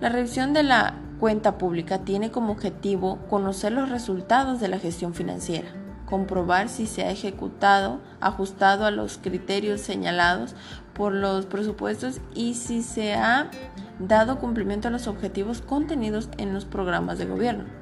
La 0.00 0.08
revisión 0.08 0.54
de 0.54 0.62
la 0.62 0.94
cuenta 1.20 1.58
pública 1.58 1.98
tiene 1.98 2.30
como 2.30 2.54
objetivo 2.54 3.18
conocer 3.28 3.72
los 3.72 3.90
resultados 3.90 4.60
de 4.60 4.68
la 4.68 4.78
gestión 4.78 5.12
financiera, 5.12 5.68
comprobar 6.06 6.70
si 6.70 6.86
se 6.86 7.04
ha 7.04 7.10
ejecutado, 7.10 8.00
ajustado 8.18 8.86
a 8.86 8.90
los 8.90 9.18
criterios 9.18 9.82
señalados 9.82 10.54
por 10.94 11.12
los 11.12 11.44
presupuestos 11.44 12.22
y 12.34 12.54
si 12.54 12.82
se 12.82 13.12
ha 13.12 13.50
dado 13.98 14.38
cumplimiento 14.38 14.88
a 14.88 14.90
los 14.90 15.06
objetivos 15.06 15.60
contenidos 15.60 16.30
en 16.38 16.54
los 16.54 16.64
programas 16.64 17.18
de 17.18 17.26
gobierno. 17.26 17.81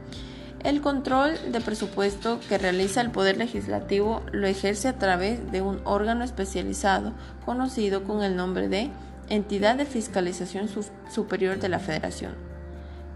El 0.62 0.82
control 0.82 1.52
de 1.52 1.60
presupuesto 1.62 2.38
que 2.46 2.58
realiza 2.58 3.00
el 3.00 3.10
Poder 3.10 3.38
Legislativo 3.38 4.20
lo 4.30 4.46
ejerce 4.46 4.88
a 4.88 4.98
través 4.98 5.50
de 5.50 5.62
un 5.62 5.80
órgano 5.84 6.22
especializado 6.22 7.14
conocido 7.46 8.04
con 8.04 8.22
el 8.22 8.36
nombre 8.36 8.68
de 8.68 8.90
Entidad 9.30 9.76
de 9.76 9.86
Fiscalización 9.86 10.68
Superior 11.10 11.60
de 11.60 11.70
la 11.70 11.78
Federación, 11.78 12.34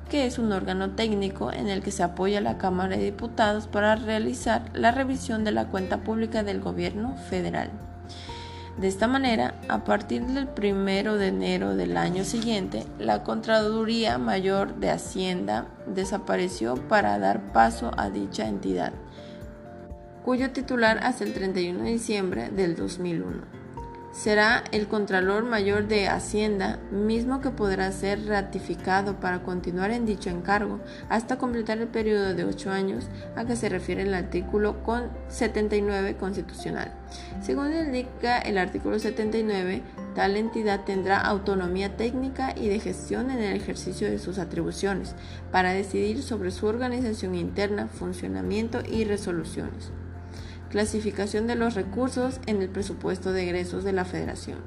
que 0.08 0.24
es 0.24 0.38
un 0.38 0.52
órgano 0.52 0.92
técnico 0.92 1.52
en 1.52 1.68
el 1.68 1.82
que 1.82 1.90
se 1.90 2.02
apoya 2.02 2.40
la 2.40 2.56
Cámara 2.56 2.96
de 2.96 3.04
Diputados 3.04 3.66
para 3.66 3.94
realizar 3.96 4.62
la 4.72 4.90
revisión 4.90 5.44
de 5.44 5.52
la 5.52 5.66
cuenta 5.66 5.98
pública 5.98 6.44
del 6.44 6.62
gobierno 6.62 7.14
federal. 7.28 7.70
De 8.78 8.88
esta 8.88 9.06
manera, 9.06 9.54
a 9.68 9.84
partir 9.84 10.26
del 10.26 10.48
1 10.48 11.16
de 11.16 11.28
enero 11.28 11.76
del 11.76 11.96
año 11.96 12.24
siguiente, 12.24 12.84
la 12.98 13.22
Contraloría 13.22 14.18
Mayor 14.18 14.74
de 14.76 14.90
Hacienda 14.90 15.68
desapareció 15.86 16.74
para 16.88 17.18
dar 17.20 17.52
paso 17.52 17.92
a 17.96 18.10
dicha 18.10 18.48
entidad, 18.48 18.92
cuyo 20.24 20.50
titular 20.50 20.98
hasta 21.04 21.22
el 21.22 21.34
31 21.34 21.84
de 21.84 21.90
diciembre 21.90 22.50
del 22.50 22.74
2001 22.74 23.53
será 24.14 24.62
el 24.70 24.86
Contralor 24.86 25.44
Mayor 25.44 25.88
de 25.88 26.06
Hacienda, 26.06 26.78
mismo 26.92 27.40
que 27.40 27.50
podrá 27.50 27.90
ser 27.90 28.26
ratificado 28.26 29.18
para 29.18 29.42
continuar 29.42 29.90
en 29.90 30.06
dicho 30.06 30.30
encargo 30.30 30.78
hasta 31.08 31.36
completar 31.36 31.78
el 31.78 31.88
periodo 31.88 32.32
de 32.32 32.44
ocho 32.44 32.70
años 32.70 33.08
a 33.34 33.44
que 33.44 33.56
se 33.56 33.68
refiere 33.68 34.02
el 34.02 34.14
artículo 34.14 34.76
79 35.28 36.16
constitucional. 36.16 36.94
Según 37.42 37.72
indica 37.72 38.38
el 38.38 38.56
artículo 38.56 39.00
79, 39.00 39.82
tal 40.14 40.36
entidad 40.36 40.84
tendrá 40.84 41.18
autonomía 41.20 41.96
técnica 41.96 42.54
y 42.56 42.68
de 42.68 42.78
gestión 42.78 43.32
en 43.32 43.42
el 43.42 43.56
ejercicio 43.56 44.08
de 44.08 44.20
sus 44.20 44.38
atribuciones 44.38 45.16
para 45.50 45.72
decidir 45.72 46.22
sobre 46.22 46.52
su 46.52 46.66
organización 46.66 47.34
interna, 47.34 47.88
funcionamiento 47.88 48.80
y 48.88 49.04
resoluciones 49.04 49.90
clasificación 50.74 51.46
de 51.46 51.54
los 51.54 51.76
recursos 51.76 52.40
en 52.46 52.60
el 52.60 52.68
presupuesto 52.68 53.32
de 53.32 53.44
egresos 53.44 53.84
de 53.84 53.92
la 53.92 54.04
Federación. 54.04 54.58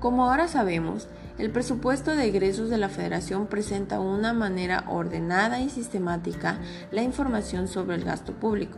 Como 0.00 0.24
ahora 0.24 0.48
sabemos, 0.48 1.06
el 1.38 1.52
presupuesto 1.52 2.16
de 2.16 2.24
egresos 2.24 2.68
de 2.68 2.78
la 2.78 2.88
Federación 2.88 3.46
presenta 3.46 4.00
una 4.00 4.32
manera 4.32 4.82
ordenada 4.88 5.60
y 5.60 5.70
sistemática 5.70 6.58
la 6.90 7.02
información 7.02 7.68
sobre 7.68 7.94
el 7.94 8.02
gasto 8.02 8.32
público. 8.32 8.76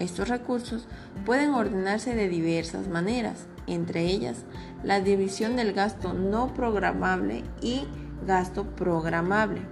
Estos 0.00 0.28
recursos 0.28 0.88
pueden 1.24 1.50
ordenarse 1.54 2.16
de 2.16 2.28
diversas 2.28 2.88
maneras, 2.88 3.46
entre 3.68 4.06
ellas 4.06 4.38
la 4.82 5.00
división 5.00 5.54
del 5.54 5.72
gasto 5.72 6.14
no 6.14 6.52
programable 6.52 7.44
y 7.62 7.84
gasto 8.26 8.64
programable. 8.74 9.62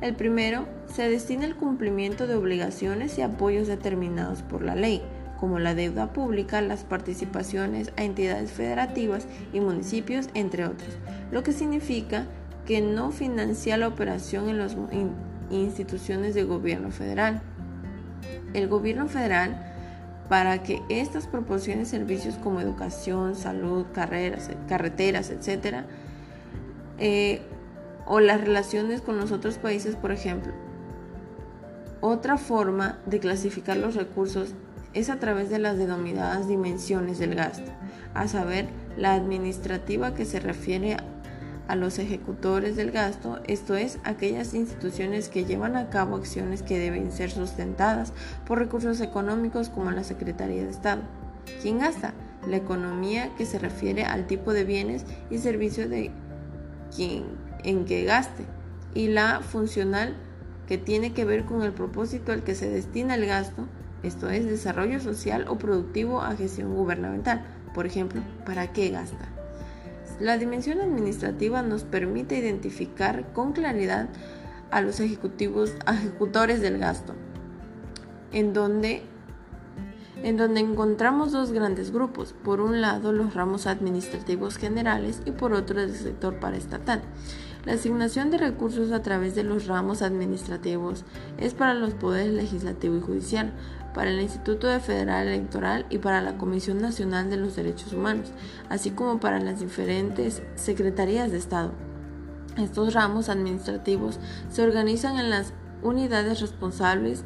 El 0.00 0.16
primero 0.16 0.75
se 0.96 1.10
destina 1.10 1.44
al 1.44 1.56
cumplimiento 1.56 2.26
de 2.26 2.36
obligaciones 2.36 3.18
y 3.18 3.20
apoyos 3.20 3.68
determinados 3.68 4.40
por 4.40 4.62
la 4.62 4.74
ley, 4.74 5.02
como 5.38 5.58
la 5.58 5.74
deuda 5.74 6.14
pública, 6.14 6.62
las 6.62 6.84
participaciones 6.84 7.92
a 7.98 8.02
entidades 8.02 8.50
federativas 8.50 9.26
y 9.52 9.60
municipios, 9.60 10.30
entre 10.32 10.64
otros, 10.64 10.96
lo 11.30 11.42
que 11.42 11.52
significa 11.52 12.24
que 12.64 12.80
no 12.80 13.10
financia 13.10 13.76
la 13.76 13.88
operación 13.88 14.48
en 14.48 14.56
las 14.56 14.74
instituciones 15.50 16.34
de 16.34 16.44
gobierno 16.44 16.90
federal. 16.90 17.42
El 18.54 18.66
gobierno 18.66 19.06
federal, 19.06 19.74
para 20.30 20.62
que 20.62 20.80
éstas 20.88 21.26
proporcionen 21.26 21.84
servicios 21.84 22.36
como 22.36 22.62
educación, 22.62 23.34
salud, 23.34 23.84
carreras, 23.92 24.48
carreteras, 24.66 25.28
etc., 25.28 25.84
o 28.06 28.20
las 28.20 28.40
relaciones 28.40 29.02
con 29.02 29.18
los 29.18 29.30
otros 29.30 29.58
países, 29.58 29.94
por 29.94 30.10
ejemplo. 30.10 30.54
Otra 32.08 32.38
forma 32.38 33.00
de 33.04 33.18
clasificar 33.18 33.76
los 33.78 33.96
recursos 33.96 34.54
es 34.94 35.10
a 35.10 35.18
través 35.18 35.50
de 35.50 35.58
las 35.58 35.76
denominadas 35.76 36.46
dimensiones 36.46 37.18
del 37.18 37.34
gasto, 37.34 37.72
a 38.14 38.28
saber, 38.28 38.68
la 38.96 39.14
administrativa 39.14 40.14
que 40.14 40.24
se 40.24 40.38
refiere 40.38 40.98
a 41.66 41.74
los 41.74 41.98
ejecutores 41.98 42.76
del 42.76 42.92
gasto, 42.92 43.40
esto 43.48 43.74
es, 43.74 43.98
aquellas 44.04 44.54
instituciones 44.54 45.28
que 45.28 45.46
llevan 45.46 45.74
a 45.74 45.90
cabo 45.90 46.14
acciones 46.14 46.62
que 46.62 46.78
deben 46.78 47.10
ser 47.10 47.32
sustentadas 47.32 48.12
por 48.46 48.60
recursos 48.60 49.00
económicos 49.00 49.68
como 49.68 49.90
la 49.90 50.04
Secretaría 50.04 50.62
de 50.62 50.70
Estado. 50.70 51.02
¿Quién 51.60 51.80
gasta? 51.80 52.14
La 52.46 52.58
economía 52.58 53.34
que 53.36 53.46
se 53.46 53.58
refiere 53.58 54.04
al 54.04 54.28
tipo 54.28 54.52
de 54.52 54.62
bienes 54.62 55.04
y 55.28 55.38
servicios 55.38 55.90
de 55.90 56.12
quien 56.94 57.24
en 57.64 57.84
que 57.84 58.04
gaste 58.04 58.44
y 58.94 59.08
la 59.08 59.40
funcional 59.40 60.14
que 60.66 60.78
tiene 60.78 61.12
que 61.12 61.24
ver 61.24 61.44
con 61.44 61.62
el 61.62 61.72
propósito 61.72 62.32
al 62.32 62.42
que 62.42 62.54
se 62.54 62.68
destina 62.68 63.14
el 63.14 63.26
gasto, 63.26 63.66
esto 64.02 64.30
es 64.30 64.46
desarrollo 64.46 65.00
social 65.00 65.46
o 65.48 65.58
productivo 65.58 66.22
a 66.22 66.36
gestión 66.36 66.74
gubernamental. 66.74 67.44
Por 67.74 67.86
ejemplo, 67.86 68.22
¿para 68.44 68.72
qué 68.72 68.90
gasta? 68.90 69.28
La 70.20 70.38
dimensión 70.38 70.80
administrativa 70.80 71.62
nos 71.62 71.84
permite 71.84 72.38
identificar 72.38 73.32
con 73.32 73.52
claridad 73.52 74.08
a 74.70 74.80
los 74.80 75.00
ejecutivos, 75.00 75.74
ejecutores 75.86 76.60
del 76.60 76.78
gasto, 76.78 77.14
en 78.32 78.52
donde 78.52 79.02
en 80.22 80.36
donde 80.38 80.60
encontramos 80.60 81.30
dos 81.30 81.52
grandes 81.52 81.92
grupos, 81.92 82.32
por 82.32 82.60
un 82.60 82.80
lado 82.80 83.12
los 83.12 83.34
ramos 83.34 83.66
administrativos 83.66 84.56
generales 84.56 85.20
y 85.26 85.30
por 85.30 85.52
otro 85.52 85.80
el 85.80 85.94
sector 85.94 86.40
paraestatal. 86.40 87.02
La 87.66 87.72
asignación 87.72 88.30
de 88.30 88.38
recursos 88.38 88.92
a 88.92 89.02
través 89.02 89.34
de 89.34 89.42
los 89.42 89.66
ramos 89.66 90.00
administrativos 90.00 91.04
es 91.36 91.52
para 91.52 91.74
los 91.74 91.94
poderes 91.94 92.32
legislativo 92.32 92.96
y 92.96 93.00
judicial, 93.00 93.52
para 93.92 94.10
el 94.10 94.20
Instituto 94.20 94.68
Federal 94.78 95.26
Electoral 95.26 95.84
y 95.90 95.98
para 95.98 96.20
la 96.20 96.38
Comisión 96.38 96.80
Nacional 96.80 97.28
de 97.28 97.38
los 97.38 97.56
Derechos 97.56 97.92
Humanos, 97.92 98.30
así 98.68 98.92
como 98.92 99.18
para 99.18 99.40
las 99.40 99.58
diferentes 99.58 100.42
secretarías 100.54 101.32
de 101.32 101.38
Estado. 101.38 101.72
Estos 102.56 102.94
ramos 102.94 103.28
administrativos 103.28 104.20
se 104.48 104.62
organizan 104.62 105.18
en 105.18 105.28
las 105.28 105.52
unidades 105.82 106.40
responsables 106.40 107.24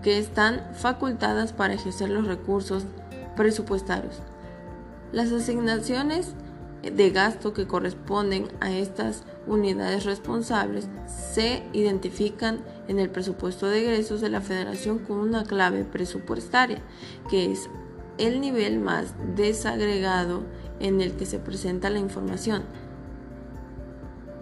que 0.00 0.18
están 0.18 0.62
facultadas 0.74 1.52
para 1.52 1.74
ejercer 1.74 2.10
los 2.10 2.28
recursos 2.28 2.84
presupuestarios. 3.34 4.22
Las 5.10 5.32
asignaciones 5.32 6.34
de 6.82 7.10
gasto 7.10 7.52
que 7.52 7.66
corresponden 7.66 8.46
a 8.60 8.70
estas 8.70 9.24
unidades 9.46 10.04
responsables 10.04 10.88
se 11.06 11.62
identifican 11.72 12.60
en 12.88 12.98
el 12.98 13.10
presupuesto 13.10 13.66
de 13.66 13.82
egresos 13.82 14.20
de 14.20 14.28
la 14.28 14.40
Federación 14.40 14.98
con 14.98 15.18
una 15.18 15.44
clave 15.44 15.84
presupuestaria, 15.84 16.82
que 17.30 17.52
es 17.52 17.68
el 18.18 18.40
nivel 18.40 18.78
más 18.78 19.14
desagregado 19.34 20.42
en 20.80 21.00
el 21.00 21.12
que 21.12 21.26
se 21.26 21.38
presenta 21.38 21.90
la 21.90 21.98
información. 21.98 22.64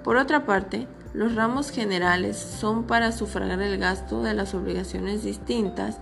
Por 0.03 0.17
otra 0.17 0.45
parte, 0.45 0.87
los 1.13 1.35
ramos 1.35 1.71
generales 1.71 2.37
son 2.37 2.85
para 2.85 3.13
sufragar 3.13 3.63
el 3.63 3.79
gasto 3.79 4.23
de 4.23 4.35
las 4.35 4.55
obligaciones 4.55 5.23
distintas 5.23 5.99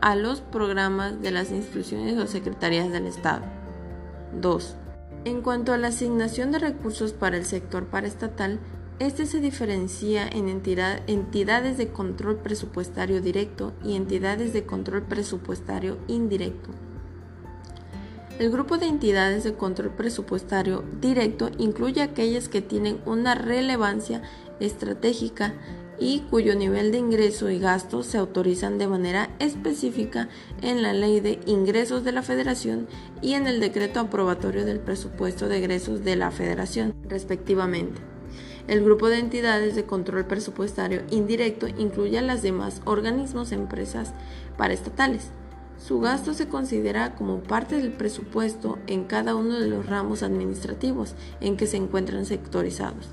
a 0.00 0.14
los 0.14 0.40
programas 0.40 1.20
de 1.20 1.30
las 1.30 1.50
instituciones 1.50 2.16
o 2.16 2.26
secretarías 2.26 2.90
del 2.90 3.06
Estado. 3.06 3.42
2. 4.40 4.76
En 5.24 5.42
cuanto 5.42 5.72
a 5.72 5.78
la 5.78 5.88
asignación 5.88 6.50
de 6.50 6.58
recursos 6.58 7.12
para 7.12 7.36
el 7.36 7.44
sector 7.44 7.86
paraestatal, 7.86 8.58
este 8.98 9.26
se 9.26 9.40
diferencia 9.40 10.26
en 10.26 10.48
entidades 10.48 11.78
de 11.78 11.88
control 11.88 12.36
presupuestario 12.38 13.20
directo 13.20 13.72
y 13.84 13.96
entidades 13.96 14.52
de 14.52 14.64
control 14.64 15.02
presupuestario 15.02 15.98
indirecto. 16.06 16.70
El 18.38 18.50
grupo 18.50 18.78
de 18.78 18.86
entidades 18.86 19.44
de 19.44 19.52
control 19.52 19.90
presupuestario 19.90 20.84
directo 21.02 21.50
incluye 21.58 22.00
aquellas 22.00 22.48
que 22.48 22.62
tienen 22.62 22.98
una 23.04 23.34
relevancia 23.34 24.22
estratégica 24.60 25.52
y 26.00 26.20
cuyo 26.30 26.56
nivel 26.56 26.90
de 26.90 26.98
ingreso 26.98 27.50
y 27.50 27.58
gasto 27.58 28.02
se 28.02 28.18
autorizan 28.18 28.78
de 28.78 28.88
manera 28.88 29.30
específica 29.38 30.28
en 30.62 30.82
la 30.82 30.94
Ley 30.94 31.20
de 31.20 31.38
Ingresos 31.46 32.02
de 32.02 32.12
la 32.12 32.22
Federación 32.22 32.88
y 33.20 33.34
en 33.34 33.46
el 33.46 33.60
decreto 33.60 34.00
aprobatorio 34.00 34.64
del 34.64 34.80
presupuesto 34.80 35.46
de 35.46 35.58
egresos 35.58 36.02
de 36.02 36.16
la 36.16 36.30
Federación, 36.30 36.94
respectivamente. 37.06 38.00
El 38.66 38.82
grupo 38.82 39.08
de 39.08 39.18
entidades 39.18 39.74
de 39.74 39.84
control 39.84 40.26
presupuestario 40.26 41.02
indirecto 41.10 41.68
incluye 41.68 42.18
a 42.18 42.22
las 42.22 42.42
demás 42.42 42.80
organismos, 42.86 43.52
empresas 43.52 44.12
paraestatales, 44.56 45.32
su 45.80 45.98
gasto 45.98 46.34
se 46.34 46.46
considera 46.46 47.14
como 47.14 47.42
parte 47.42 47.76
del 47.76 47.92
presupuesto 47.92 48.78
en 48.86 49.04
cada 49.04 49.34
uno 49.34 49.58
de 49.58 49.66
los 49.66 49.86
ramos 49.86 50.22
administrativos 50.22 51.14
en 51.40 51.56
que 51.56 51.66
se 51.66 51.78
encuentran 51.78 52.26
sectorizados. 52.26 53.08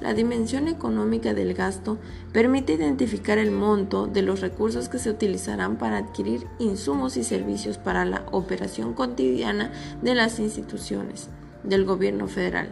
La 0.00 0.14
dimensión 0.14 0.68
económica 0.68 1.34
del 1.34 1.54
gasto 1.54 1.98
permite 2.32 2.74
identificar 2.74 3.38
el 3.38 3.50
monto 3.50 4.06
de 4.06 4.22
los 4.22 4.40
recursos 4.40 4.88
que 4.88 4.98
se 4.98 5.10
utilizarán 5.10 5.78
para 5.78 5.98
adquirir 5.98 6.46
insumos 6.58 7.16
y 7.16 7.24
servicios 7.24 7.78
para 7.78 8.04
la 8.04 8.24
operación 8.32 8.94
cotidiana 8.94 9.72
de 10.02 10.14
las 10.14 10.38
instituciones 10.38 11.28
del 11.62 11.84
gobierno 11.84 12.28
federal. 12.28 12.70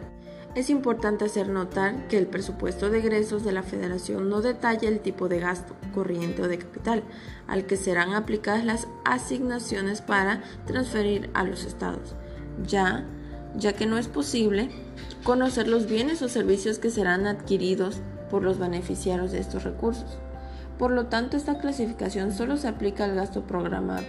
Es 0.56 0.68
importante 0.68 1.24
hacer 1.24 1.48
notar 1.48 2.08
que 2.08 2.18
el 2.18 2.26
presupuesto 2.26 2.90
de 2.90 2.98
egresos 2.98 3.44
de 3.44 3.52
la 3.52 3.62
Federación 3.62 4.28
no 4.28 4.40
detalla 4.40 4.88
el 4.88 4.98
tipo 4.98 5.28
de 5.28 5.38
gasto, 5.38 5.76
corriente 5.94 6.42
o 6.42 6.48
de 6.48 6.58
capital, 6.58 7.04
al 7.46 7.66
que 7.66 7.76
serán 7.76 8.14
aplicadas 8.14 8.64
las 8.64 8.88
asignaciones 9.04 10.00
para 10.00 10.42
transferir 10.66 11.30
a 11.34 11.44
los 11.44 11.64
estados, 11.64 12.16
ya, 12.66 13.06
ya 13.56 13.72
que 13.72 13.86
no 13.86 13.98
es 13.98 14.08
posible 14.08 14.70
conocer 15.24 15.68
los 15.68 15.86
bienes 15.86 16.22
o 16.22 16.28
servicios 16.28 16.78
que 16.78 16.90
serán 16.90 17.26
adquiridos 17.26 18.00
por 18.30 18.42
los 18.42 18.58
beneficiarios 18.58 19.32
de 19.32 19.40
estos 19.40 19.64
recursos. 19.64 20.18
Por 20.78 20.92
lo 20.92 21.06
tanto, 21.06 21.36
esta 21.36 21.58
clasificación 21.58 22.32
solo 22.32 22.56
se 22.56 22.68
aplica 22.68 23.04
al 23.04 23.14
gasto 23.14 23.42
programable. 23.42 24.08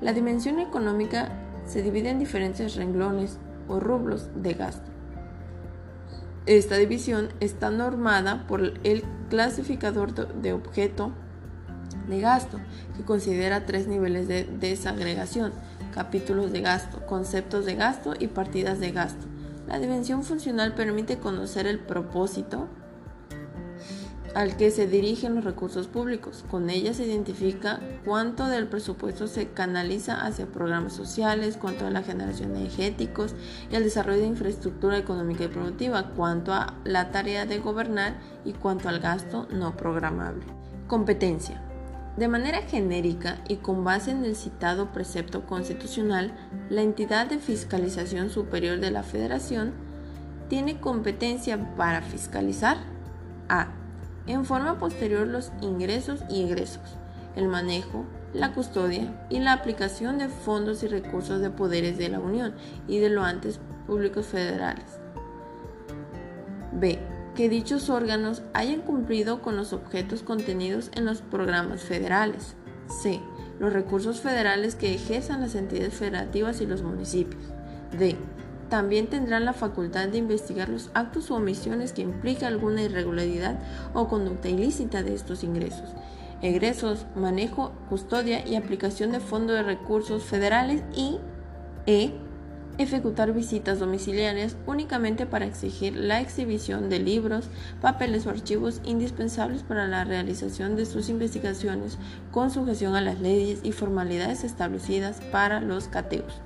La 0.00 0.12
dimensión 0.12 0.58
económica 0.58 1.28
se 1.66 1.82
divide 1.82 2.10
en 2.10 2.18
diferentes 2.18 2.74
renglones 2.74 3.38
o 3.68 3.80
rublos 3.80 4.28
de 4.34 4.54
gasto. 4.54 4.90
Esta 6.46 6.76
división 6.76 7.28
está 7.40 7.70
normada 7.70 8.46
por 8.46 8.60
el 8.82 9.04
clasificador 9.30 10.14
de 10.14 10.52
objeto 10.52 11.12
de 12.08 12.20
gasto, 12.20 12.58
que 12.96 13.04
considera 13.04 13.66
tres 13.66 13.86
niveles 13.86 14.28
de 14.28 14.44
desagregación, 14.44 15.52
capítulos 15.92 16.52
de 16.52 16.60
gasto, 16.60 17.04
conceptos 17.06 17.64
de 17.64 17.74
gasto 17.74 18.14
y 18.18 18.28
partidas 18.28 18.80
de 18.80 18.92
gasto. 18.92 19.26
La 19.66 19.78
dimensión 19.78 20.24
funcional 20.24 20.74
permite 20.74 21.18
conocer 21.18 21.66
el 21.66 21.78
propósito, 21.78 22.68
al 24.34 24.56
que 24.56 24.70
se 24.70 24.86
dirigen 24.86 25.36
los 25.36 25.44
recursos 25.44 25.86
públicos. 25.86 26.44
Con 26.50 26.68
ella 26.68 26.92
se 26.92 27.06
identifica 27.06 27.80
cuánto 28.04 28.46
del 28.46 28.66
presupuesto 28.66 29.28
se 29.28 29.48
canaliza 29.48 30.26
hacia 30.26 30.46
programas 30.46 30.92
sociales, 30.92 31.56
cuánto 31.56 31.86
a 31.86 31.90
la 31.90 32.02
generación 32.02 32.52
de 32.52 32.60
energéticos 32.60 33.34
y 33.70 33.76
al 33.76 33.84
desarrollo 33.84 34.20
de 34.20 34.26
infraestructura 34.26 34.98
económica 34.98 35.44
y 35.44 35.48
productiva, 35.48 36.10
cuánto 36.16 36.52
a 36.52 36.74
la 36.84 37.10
tarea 37.12 37.46
de 37.46 37.58
gobernar 37.58 38.18
y 38.44 38.52
cuánto 38.52 38.88
al 38.88 38.98
gasto 38.98 39.46
no 39.50 39.76
programable. 39.76 40.44
Competencia. 40.88 41.62
De 42.16 42.28
manera 42.28 42.62
genérica 42.62 43.38
y 43.48 43.56
con 43.56 43.82
base 43.82 44.12
en 44.12 44.24
el 44.24 44.36
citado 44.36 44.92
precepto 44.92 45.46
constitucional, 45.46 46.32
la 46.70 46.82
entidad 46.82 47.26
de 47.26 47.38
fiscalización 47.38 48.30
superior 48.30 48.78
de 48.78 48.92
la 48.92 49.02
Federación 49.02 49.72
tiene 50.48 50.78
competencia 50.78 51.74
para 51.74 52.02
fiscalizar 52.02 52.76
a 53.48 53.68
en 54.26 54.44
forma 54.44 54.78
posterior 54.78 55.26
los 55.26 55.52
ingresos 55.60 56.20
y 56.30 56.44
egresos, 56.44 56.96
el 57.36 57.48
manejo, 57.48 58.04
la 58.32 58.52
custodia 58.52 59.26
y 59.28 59.40
la 59.40 59.52
aplicación 59.52 60.18
de 60.18 60.28
fondos 60.28 60.82
y 60.82 60.88
recursos 60.88 61.40
de 61.40 61.50
poderes 61.50 61.98
de 61.98 62.08
la 62.08 62.20
Unión 62.20 62.54
y 62.88 62.98
de 62.98 63.10
lo 63.10 63.22
antes 63.22 63.60
públicos 63.86 64.26
federales. 64.26 65.03
Que 67.34 67.48
dichos 67.48 67.90
órganos 67.90 68.42
hayan 68.52 68.80
cumplido 68.80 69.42
con 69.42 69.56
los 69.56 69.72
objetos 69.72 70.22
contenidos 70.22 70.90
en 70.94 71.04
los 71.04 71.20
programas 71.20 71.82
federales. 71.82 72.54
C. 73.02 73.20
Los 73.58 73.72
recursos 73.72 74.20
federales 74.20 74.74
que 74.74 74.94
ejerzan 74.94 75.40
las 75.40 75.54
entidades 75.54 75.94
federativas 75.94 76.60
y 76.60 76.66
los 76.66 76.82
municipios. 76.82 77.42
D 77.98 78.16
también 78.68 79.06
tendrán 79.06 79.44
la 79.44 79.52
facultad 79.52 80.08
de 80.08 80.18
investigar 80.18 80.68
los 80.68 80.90
actos 80.94 81.30
o 81.30 81.36
omisiones 81.36 81.92
que 81.92 82.02
impliquen 82.02 82.48
alguna 82.48 82.82
irregularidad 82.82 83.58
o 83.92 84.08
conducta 84.08 84.48
ilícita 84.48 85.02
de 85.02 85.14
estos 85.14 85.44
ingresos, 85.44 85.90
egresos, 86.42 87.06
manejo, 87.14 87.72
custodia 87.88 88.46
y 88.46 88.56
aplicación 88.56 89.12
de 89.12 89.20
fondos 89.20 89.56
de 89.56 89.62
recursos 89.62 90.24
federales 90.24 90.82
y 90.96 91.18
e 91.86 92.12
ejecutar 92.78 93.32
visitas 93.32 93.78
domiciliarias 93.78 94.56
únicamente 94.66 95.26
para 95.26 95.46
exigir 95.46 95.96
la 95.96 96.20
exhibición 96.20 96.88
de 96.88 96.98
libros, 96.98 97.48
papeles 97.80 98.26
o 98.26 98.30
archivos 98.30 98.80
indispensables 98.84 99.62
para 99.62 99.86
la 99.86 100.04
realización 100.04 100.76
de 100.76 100.86
sus 100.86 101.08
investigaciones 101.08 101.98
con 102.30 102.50
sujeción 102.50 102.96
a 102.96 103.00
las 103.00 103.20
leyes 103.20 103.60
y 103.62 103.72
formalidades 103.72 104.44
establecidas 104.44 105.20
para 105.32 105.60
los 105.60 105.88
cateos. 105.88 106.40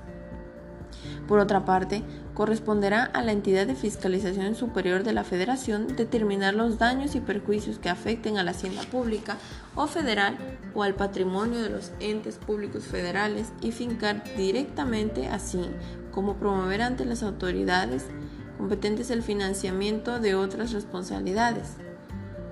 Por 1.27 1.37
otra 1.37 1.63
parte, 1.63 2.01
corresponderá 2.33 3.03
a 3.03 3.21
la 3.21 3.33
entidad 3.33 3.67
de 3.67 3.75
fiscalización 3.75 4.55
superior 4.55 5.03
de 5.03 5.13
la 5.13 5.23
Federación 5.23 5.95
determinar 5.95 6.55
los 6.55 6.79
daños 6.79 7.13
y 7.13 7.19
perjuicios 7.19 7.77
que 7.77 7.89
afecten 7.89 8.37
a 8.37 8.43
la 8.43 8.51
hacienda 8.51 8.81
pública 8.83 9.37
o 9.75 9.85
federal 9.85 10.37
o 10.73 10.81
al 10.81 10.95
patrimonio 10.95 11.61
de 11.61 11.69
los 11.69 11.91
entes 11.99 12.37
públicos 12.37 12.85
federales 12.85 13.51
y 13.61 13.71
fincar 13.71 14.23
directamente 14.35 15.27
así 15.27 15.59
como 16.19 16.35
promover 16.35 16.81
ante 16.81 17.05
las 17.05 17.23
autoridades 17.23 18.05
competentes 18.57 19.09
el 19.09 19.23
financiamiento 19.23 20.19
de 20.19 20.35
otras 20.35 20.73
responsabilidades. 20.73 21.77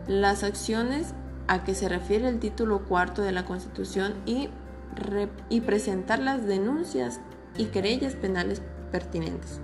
Las 0.08 0.44
acciones 0.44 1.14
a 1.50 1.66
que 1.66 1.76
se 1.76 1.90
refiere 1.90 2.30
el 2.30 2.40
título 2.40 2.86
cuarto 2.86 3.24
de 3.24 3.34
la 3.34 3.44
Constitución 3.44 4.14
y, 4.26 4.50
presentar 5.66 6.20
las 6.20 6.48
denuncias 6.48 7.20
y 7.58 7.66
querellas 7.66 8.16
penales 8.16 8.62
pertinentes. 8.90 9.60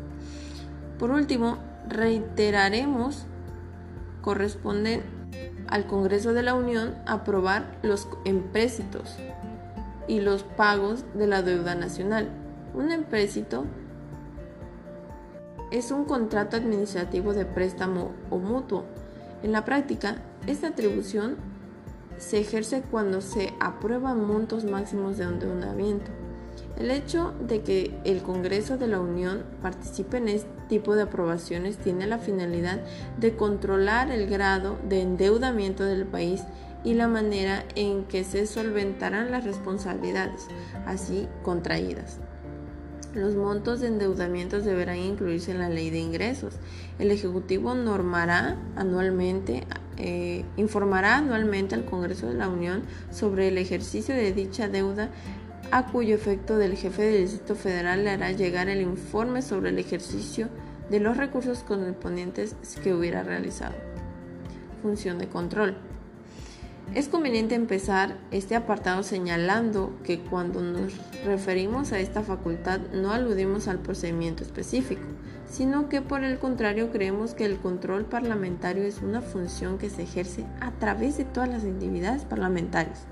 Por 0.99 1.11
último, 1.11 1.59
reiteraremos 1.87 3.25
corresponde 4.21 5.01
al 5.69 5.87
Congreso 5.87 6.33
de 6.33 6.43
la 6.43 6.55
Unión 6.55 6.93
aprobar 7.05 7.79
los 7.83 8.09
empréstitos 8.25 9.15
y 10.09 10.19
los 10.19 10.43
pagos 10.43 11.05
de 11.13 11.25
la 11.25 11.41
deuda 11.41 11.73
nacional. 11.73 12.27
Un 12.73 12.91
empréstito 12.91 13.65
es 15.73 15.89
un 15.89 16.05
contrato 16.05 16.55
administrativo 16.55 17.33
de 17.33 17.45
préstamo 17.45 18.11
o 18.29 18.37
mutuo. 18.37 18.85
En 19.41 19.51
la 19.51 19.65
práctica, 19.65 20.21
esta 20.45 20.67
atribución 20.67 21.35
se 22.19 22.39
ejerce 22.39 22.83
cuando 22.83 23.21
se 23.21 23.53
aprueban 23.59 24.23
montos 24.23 24.65
máximos 24.65 25.17
de 25.17 25.23
endeudamiento. 25.23 26.11
El 26.77 26.91
hecho 26.91 27.33
de 27.47 27.61
que 27.61 27.99
el 28.03 28.21
Congreso 28.21 28.77
de 28.77 28.87
la 28.87 28.99
Unión 28.99 29.43
participe 29.63 30.17
en 30.17 30.27
este 30.27 30.49
tipo 30.69 30.95
de 30.95 31.03
aprobaciones 31.03 31.77
tiene 31.77 32.05
la 32.05 32.19
finalidad 32.19 32.79
de 33.17 33.35
controlar 33.35 34.11
el 34.11 34.29
grado 34.29 34.77
de 34.87 35.01
endeudamiento 35.01 35.83
del 35.83 36.05
país 36.05 36.43
y 36.83 36.93
la 36.93 37.07
manera 37.07 37.63
en 37.75 38.05
que 38.05 38.23
se 38.23 38.45
solventarán 38.45 39.31
las 39.31 39.43
responsabilidades 39.43 40.47
así 40.85 41.27
contraídas. 41.41 42.19
Los 43.15 43.35
montos 43.35 43.79
de 43.79 43.87
endeudamiento 43.87 44.59
deberán 44.59 44.97
incluirse 44.97 45.51
en 45.51 45.59
la 45.59 45.69
ley 45.69 45.91
de 45.91 45.99
ingresos. 45.99 46.55
El 46.97 47.11
Ejecutivo 47.11 47.75
normará 47.75 48.57
anualmente, 48.75 49.65
eh, 49.97 50.43
informará 50.57 51.17
anualmente 51.17 51.75
al 51.75 51.85
Congreso 51.85 52.27
de 52.27 52.33
la 52.33 52.49
Unión 52.49 52.81
sobre 53.11 53.49
el 53.49 53.59
ejercicio 53.59 54.15
de 54.15 54.33
dicha 54.33 54.67
deuda 54.67 55.09
a 55.69 55.85
cuyo 55.87 56.15
efecto 56.15 56.57
del 56.57 56.75
jefe 56.75 57.03
del 57.03 57.21
Distrito 57.21 57.55
Federal 57.55 58.03
le 58.03 58.09
hará 58.09 58.31
llegar 58.31 58.67
el 58.67 58.81
informe 58.81 59.43
sobre 59.43 59.69
el 59.69 59.77
ejercicio 59.77 60.49
de 60.89 60.99
los 60.99 61.15
recursos 61.15 61.59
correspondientes 61.59 62.55
que 62.83 62.93
hubiera 62.93 63.23
realizado. 63.23 63.75
Función 64.81 65.19
de 65.19 65.27
control. 65.27 65.75
Es 66.93 67.07
conveniente 67.07 67.55
empezar 67.55 68.17
este 68.31 68.55
apartado 68.55 69.03
señalando 69.03 69.93
que 70.03 70.19
cuando 70.19 70.61
nos 70.61 70.93
referimos 71.25 71.91
a 71.91 71.99
esta 71.99 72.21
facultad 72.21 72.79
no 72.93 73.11
aludimos 73.11 73.67
al 73.67 73.79
procedimiento 73.79 74.43
específico, 74.43 75.01
sino 75.49 75.89
que 75.89 76.01
por 76.01 76.23
el 76.23 76.37
contrario 76.37 76.91
creemos 76.91 77.33
que 77.33 77.45
el 77.45 77.57
control 77.57 78.05
parlamentario 78.05 78.83
es 78.83 79.01
una 79.01 79.21
función 79.21 79.77
que 79.77 79.89
se 79.89 80.03
ejerce 80.03 80.45
a 80.59 80.71
través 80.71 81.17
de 81.17 81.25
todas 81.25 81.49
las 81.49 81.63
actividades 81.63 82.25
parlamentarias 82.25 83.07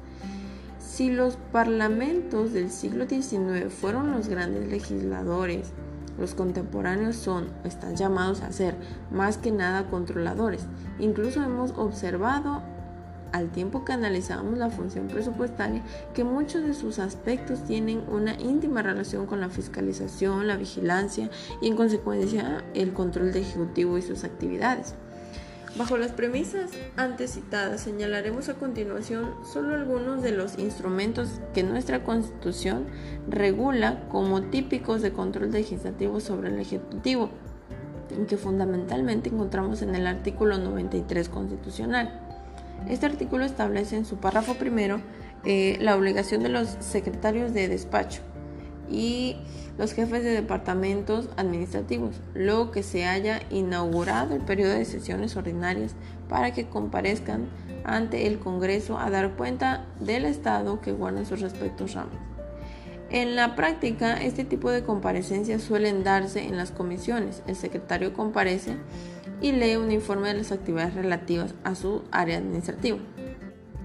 si 0.92 1.10
los 1.10 1.38
parlamentos 1.54 2.52
del 2.52 2.70
siglo 2.70 3.08
XIX 3.08 3.74
fueron 3.74 4.12
los 4.12 4.28
grandes 4.28 4.68
legisladores, 4.68 5.72
los 6.20 6.36
contemporáneos 6.36 7.16
son, 7.16 7.48
están 7.64 7.96
llamados 7.96 8.42
a 8.42 8.52
ser 8.52 8.76
más 9.10 9.38
que 9.38 9.52
nada 9.52 9.90
controladores. 9.90 10.68
Incluso 11.00 11.42
hemos 11.42 11.72
observado 11.72 12.62
al 13.32 13.52
tiempo 13.52 13.86
que 13.86 13.94
analizamos 13.94 14.58
la 14.58 14.70
función 14.70 15.08
presupuestaria 15.08 15.84
que 16.14 16.24
muchos 16.24 16.64
de 16.64 16.74
sus 16.74 17.00
aspectos 17.00 17.64
tienen 17.66 18.04
una 18.10 18.40
íntima 18.40 18.82
relación 18.82 19.26
con 19.26 19.42
la 19.42 19.50
fiscalización, 19.50 20.48
la 20.48 20.58
vigilancia 20.58 21.30
y 21.62 21.68
en 21.68 21.76
consecuencia 21.76 22.64
el 22.74 22.94
control 22.94 23.32
de 23.32 23.42
ejecutivo 23.42 23.98
y 23.98 24.02
sus 24.02 24.24
actividades. 24.24 24.96
Bajo 25.78 25.96
las 25.96 26.12
premisas 26.12 26.72
antes 26.98 27.32
citadas, 27.32 27.80
señalaremos 27.80 28.50
a 28.50 28.56
continuación 28.56 29.34
solo 29.46 29.74
algunos 29.74 30.22
de 30.22 30.32
los 30.32 30.60
instrumentos 30.60 31.40
que 31.54 31.64
nuestra 31.64 32.04
Constitución 32.04 32.88
regula 33.30 34.06
como 34.10 34.42
típicos 34.42 35.02
de 35.02 35.14
control 35.14 35.52
legislativo 35.52 36.20
sobre 36.20 36.50
el 36.50 36.60
Ejecutivo, 36.60 37.30
que 38.28 38.36
fundamentalmente 38.36 39.30
encontramos 39.30 39.82
en 39.82 39.96
el 39.96 40.08
artículo 40.08 40.58
93 40.58 41.30
constitucional. 41.30 42.31
Este 42.90 43.06
artículo 43.06 43.46
establece 43.46 43.96
en 43.96 44.06
su 44.06 44.18
párrafo 44.18 44.56
primero 44.56 45.02
eh, 45.44 45.78
la 45.80 45.96
obligación 45.96 46.44
de 46.44 46.50
los 46.50 46.78
secretarios 46.80 47.54
de 47.54 47.68
despacho 47.68 48.22
y 48.90 49.38
los 49.78 49.94
jefes 49.94 50.24
de 50.24 50.32
departamentos 50.32 51.30
administrativos, 51.38 52.20
luego 52.34 52.72
que 52.72 52.84
se 52.84 53.06
haya 53.06 53.42
inaugurado 53.50 54.36
el 54.36 54.42
periodo 54.42 54.74
de 54.74 54.86
sesiones 54.86 55.36
ordinarias 55.38 55.96
para 56.28 56.54
que 56.54 56.68
comparezcan 56.68 57.48
ante 57.84 58.28
el 58.28 58.40
Congreso 58.40 59.00
a 59.00 59.10
dar 59.10 59.36
cuenta 59.36 59.86
del 60.00 60.26
Estado 60.26 60.82
que 60.82 60.92
guarda 60.92 61.26
sus 61.26 61.42
respectivos 61.42 61.94
ramos. 61.94 62.16
En 63.12 63.36
la 63.36 63.58
práctica, 63.58 64.22
este 64.24 64.46
tipo 64.46 64.72
de 64.72 64.84
comparecencias 64.84 65.62
suelen 65.62 66.06
darse 66.06 66.46
en 66.46 66.56
las 66.56 66.72
comisiones. 66.72 67.44
El 67.46 67.58
secretario 67.58 68.14
comparece 68.14 68.78
y 69.42 69.52
lee 69.52 69.76
un 69.76 69.92
informe 69.92 70.30
de 70.30 70.36
las 70.36 70.54
actividades 70.54 70.94
relativas 70.94 71.54
a 71.66 71.76
su 71.76 72.04
área 72.12 72.38
administrativa. 72.38 73.00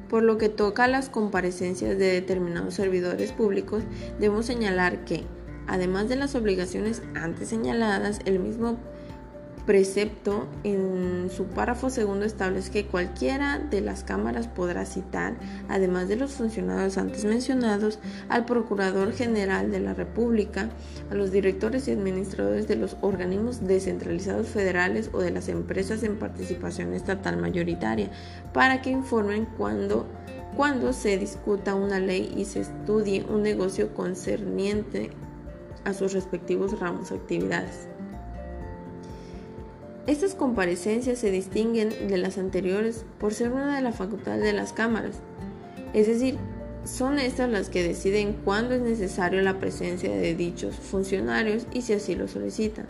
Por 0.09 0.23
lo 0.23 0.39
que 0.39 0.49
toca 0.49 0.85
a 0.85 0.89
las 0.89 1.09
comparecencias 1.09 1.99
de 1.99 2.13
determinados 2.13 2.75
servidores 2.75 3.33
públicos, 3.33 3.83
debemos 4.21 4.47
señalar 4.47 5.05
que, 5.05 5.25
además 5.67 6.09
de 6.09 6.15
las 6.15 6.37
obligaciones 6.37 7.03
antes 7.17 7.49
señaladas, 7.49 8.21
el 8.27 8.39
mismo 8.39 8.79
precepto 9.67 10.47
en 10.63 11.29
su 11.29 11.47
párrafo 11.47 11.91
segundo 11.91 12.25
establece 12.25 12.71
que 12.71 12.87
cualquiera 12.87 13.59
de 13.59 13.81
las 13.81 14.05
cámaras 14.05 14.47
podrá 14.47 14.87
citar, 14.87 15.35
además 15.69 16.09
de 16.09 16.17
los 16.17 16.33
funcionarios 16.33 16.97
antes 16.97 17.25
mencionados, 17.25 17.99
al 18.29 18.45
Procurador 18.45 19.13
General 19.13 19.71
de 19.73 19.81
la 19.81 19.93
República, 19.93 20.71
a 21.11 21.15
los 21.15 21.33
directores 21.33 21.89
y 21.89 21.91
administradores 21.91 22.69
de 22.69 22.77
los 22.77 22.97
organismos 23.01 23.67
descentralizados 23.67 24.47
federales 24.47 25.11
o 25.13 25.19
de 25.19 25.33
las 25.33 25.49
empresas 25.49 26.05
en 26.05 26.17
participación 26.17 26.95
estatal 26.95 27.37
mayoritaria, 27.37 28.11
para 28.53 28.81
que 28.81 28.91
informen 28.91 29.47
cuando 29.59 30.07
cuando 30.57 30.95
se 30.95 31.19
discuta 31.19 31.75
una 31.75 32.01
ley 32.01 32.33
y 32.35 32.47
se 32.47 32.61
estudie 32.61 33.27
un 33.29 33.43
negocio 33.43 33.93
concerniente 33.93 35.11
a 35.85 35.93
sus 35.93 36.15
respectivos 36.15 36.81
ramos 36.81 37.13
o 37.13 37.17
actividades. 37.17 37.89
Estas 40.07 40.37
comparecencias 40.37 41.19
se 41.19 41.33
distinguen 41.33 41.89
de 42.09 42.17
las 42.17 42.39
anteriores 42.39 43.05
por 43.19 43.35
ser 43.35 43.51
una 43.51 43.75
de 43.75 43.83
las 43.83 43.97
facultades 43.97 44.45
de 44.45 44.53
las 44.53 44.73
cámaras, 44.73 45.17
es 45.95 46.07
decir, 46.07 46.39
son 46.85 47.19
estas 47.19 47.51
las 47.51 47.69
que 47.69 47.83
deciden 47.83 48.35
cuándo 48.45 48.75
es 48.75 48.81
necesario 48.81 49.43
la 49.43 49.59
presencia 49.59 50.15
de 50.15 50.37
dichos 50.37 50.77
funcionarios 50.77 51.67
y 51.73 51.83
si 51.83 51.95
así 51.95 52.15
lo 52.15 52.29
solicitan. 52.29 52.87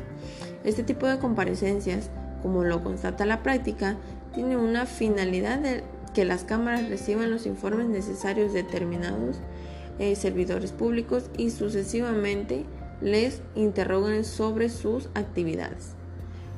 Este 0.65 0.83
tipo 0.83 1.07
de 1.07 1.19
comparecencias, 1.19 2.11
como 2.43 2.65
lo 2.65 2.85
constata 2.85 3.25
la 3.25 3.43
práctica, 3.43 3.97
tiene 4.35 4.59
una 4.59 4.85
finalidad 4.85 5.59
de 5.59 5.83
que 6.13 6.27
las 6.27 6.45
cámaras 6.45 6.89
reciban 6.91 7.31
los 7.31 7.47
informes 7.47 7.87
necesarios 7.89 8.53
de 8.53 8.63
determinados 8.63 9.39
eh, 9.99 10.15
servidores 10.17 10.73
públicos 10.73 11.31
y 11.39 11.49
sucesivamente 11.49 12.67
les 13.01 13.41
interroguen 13.55 14.25
sobre 14.25 14.69
sus 14.69 15.09
actividades. 15.15 15.96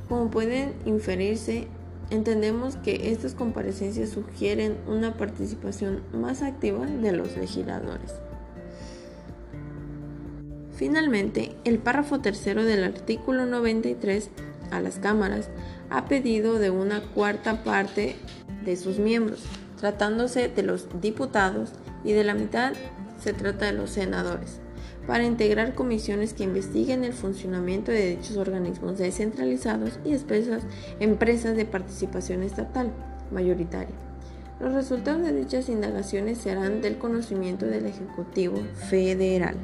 Como 0.08 0.30
pueden 0.30 0.74
inferirse, 0.86 1.68
entendemos 2.10 2.76
que 2.76 3.10
estas 3.12 3.34
comparecencias 3.34 4.08
sugieren 4.08 4.78
una 4.86 5.14
participación 5.14 6.02
más 6.12 6.42
activa 6.42 6.86
de 6.86 7.12
los 7.12 7.36
legisladores. 7.36 8.14
Finalmente, 10.74 11.56
el 11.64 11.78
párrafo 11.78 12.20
tercero 12.20 12.64
del 12.64 12.84
artículo 12.84 13.44
93 13.46 14.30
a 14.70 14.80
las 14.80 14.98
cámaras 14.98 15.50
ha 15.90 16.06
pedido 16.06 16.58
de 16.58 16.70
una 16.70 17.02
cuarta 17.02 17.64
parte 17.64 18.16
de 18.64 18.76
sus 18.76 18.98
miembros, 18.98 19.42
tratándose 19.78 20.48
de 20.48 20.62
los 20.62 20.88
diputados, 21.00 21.72
y 22.04 22.12
de 22.12 22.22
la 22.22 22.34
mitad 22.34 22.74
se 23.18 23.32
trata 23.32 23.66
de 23.66 23.72
los 23.72 23.90
senadores 23.90 24.60
para 25.08 25.24
integrar 25.24 25.74
comisiones 25.74 26.34
que 26.34 26.44
investiguen 26.44 27.02
el 27.02 27.14
funcionamiento 27.14 27.90
de 27.90 28.16
dichos 28.16 28.36
organismos 28.36 28.98
descentralizados 28.98 29.98
y 30.04 30.12
empresas, 30.12 31.56
de 31.56 31.64
participación 31.64 32.42
estatal 32.42 32.92
mayoritaria. 33.30 33.94
Los 34.60 34.74
resultados 34.74 35.22
de 35.22 35.32
dichas 35.32 35.70
indagaciones 35.70 36.36
serán 36.36 36.82
del 36.82 36.98
conocimiento 36.98 37.64
del 37.64 37.86
Ejecutivo 37.86 38.58
Federal. 38.90 39.56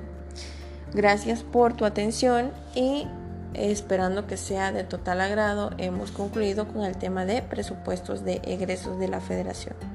Gracias 0.94 1.42
por 1.42 1.74
tu 1.74 1.84
atención 1.84 2.50
y 2.74 3.06
esperando 3.52 4.26
que 4.26 4.38
sea 4.38 4.72
de 4.72 4.84
total 4.84 5.20
agrado, 5.20 5.72
hemos 5.76 6.10
concluido 6.10 6.68
con 6.68 6.84
el 6.84 6.96
tema 6.96 7.26
de 7.26 7.42
presupuestos 7.42 8.24
de 8.24 8.40
egresos 8.44 8.98
de 8.98 9.08
la 9.08 9.20
Federación. 9.20 9.93